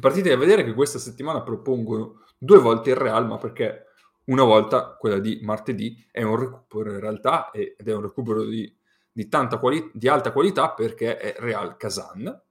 [0.01, 3.87] Partite da vedere che questa settimana propongono due volte il Real, ma perché
[4.25, 8.77] una volta, quella di martedì, è un recupero in realtà ed è un recupero di,
[9.13, 9.29] di,
[9.61, 12.43] quali- di alta qualità perché è Real Kazan,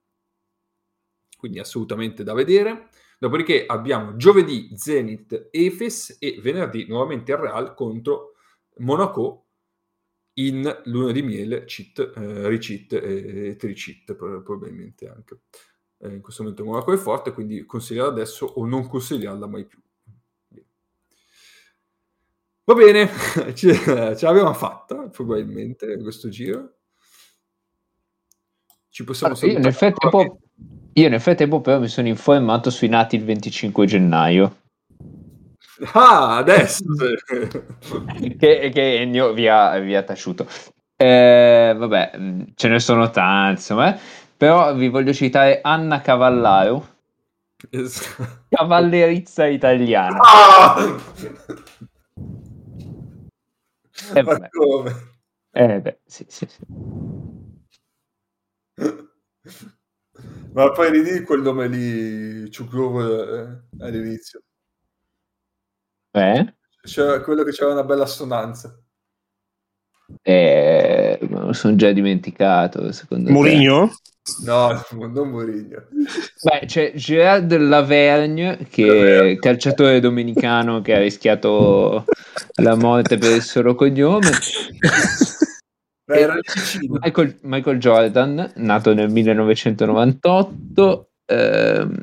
[1.38, 2.88] quindi assolutamente da vedere.
[3.20, 8.36] Dopodiché abbiamo giovedì Zenit Efes e venerdì nuovamente il Real contro
[8.78, 9.51] Monaco
[10.48, 15.40] in luna di miele, cheat, eh, recheat e tricheat probabilmente anche.
[15.98, 19.80] Eh, in questo momento Monaco è forte, quindi consigliarla adesso o non consigliarla mai più.
[22.64, 23.08] Va bene,
[23.54, 26.78] ce, ce l'abbiamo fatta probabilmente questo giro.
[28.90, 30.40] Ci possiamo allora, io, nel frattempo,
[30.94, 34.61] io nel frattempo però mi sono informato sui nati il 25 gennaio.
[35.94, 36.84] Ah, adesso!
[38.38, 40.48] che, che Ennio vi ha, vi ha taciuto.
[40.96, 42.12] Eh, vabbè,
[42.56, 44.00] ce ne sono tanti, insomma, eh.
[44.38, 46.88] però vi voglio citare Anna Cavallaro,
[48.50, 50.20] cavallerizza italiana.
[50.20, 51.00] Ah!
[54.14, 55.10] Eh, Ma come?
[55.52, 56.60] Eh beh, sì, sì, sì.
[60.54, 64.44] Ma poi ridì quel nome lì, Ciucrovo eh, all'inizio.
[66.12, 66.54] Eh?
[66.84, 68.76] C'era quello che c'era una bella assonanza.
[70.22, 72.92] Eh, me sono già dimenticato.
[72.92, 73.92] Secondo Mourinho?
[74.46, 75.88] No, non Mourinho.
[76.44, 82.06] Beh, c'è Gerard Lavergne, che è calciatore domenicano che ha rischiato
[82.56, 84.30] la morte per il solo cognome.
[86.06, 91.10] Michael, Michael, Jordan, nato nel 1998.
[91.26, 92.02] Ehm...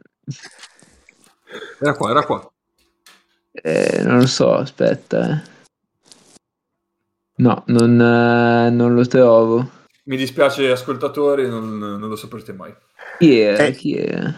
[1.81, 2.53] Era qua, era qua.
[3.63, 5.31] Eh, non lo so, aspetta.
[5.31, 5.57] Eh.
[7.37, 9.71] No, non, eh, non, lo trovo.
[10.05, 12.75] Mi dispiace, ascoltatori, non, non lo saprete mai.
[13.19, 13.69] Chi è?
[13.69, 13.73] Eh.
[13.73, 14.35] Chi è?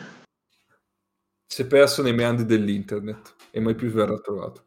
[1.47, 4.65] Si è perso nei meandri dell'internet e mai più verrà trovato.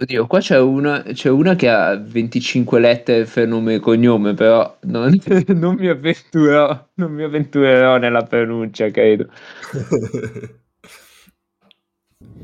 [0.00, 4.78] Oddio, qua c'è una, c'è una che ha 25 lettere per nome e cognome, però
[4.82, 5.18] non,
[5.48, 9.28] non, mi avventurerò, non mi avventurerò nella pronuncia, credo.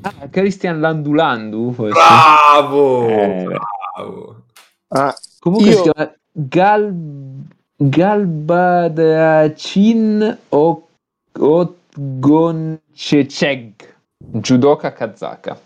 [0.04, 1.94] Ah, Christian Landulandu, forse.
[1.94, 3.08] Bravo!
[3.08, 4.44] Eh, bravo.
[4.88, 5.76] Ah, Comunque io...
[5.76, 6.94] si chiama Gal...
[7.76, 10.88] Galbadracin o...
[11.36, 13.74] Otgonceceg,
[14.40, 15.58] judoka kazaka.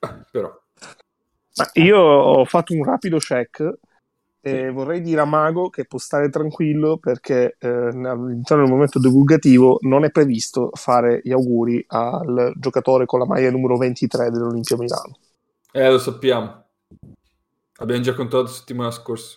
[0.00, 0.52] Ah, però.
[1.56, 3.78] Ma io ho fatto un rapido check
[4.46, 9.78] e vorrei dire a Mago che può stare tranquillo perché eh, all'interno del momento divulgativo
[9.80, 15.18] non è previsto fare gli auguri al giocatore con la maglia numero 23 dell'Olimpia Milano.
[15.72, 16.64] Eh, lo sappiamo.
[17.78, 19.36] Abbiamo già contato settimana scorsa.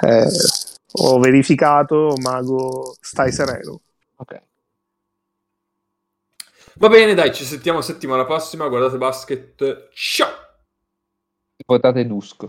[0.00, 0.26] Eh,
[0.92, 3.80] ho verificato, Mago, stai sereno.
[4.16, 4.42] Ok.
[6.74, 8.66] Va bene, dai, ci sentiamo settimana prossima.
[8.66, 9.90] Guardate basket.
[9.92, 10.28] Ciao!
[11.64, 12.48] Votate Dusk.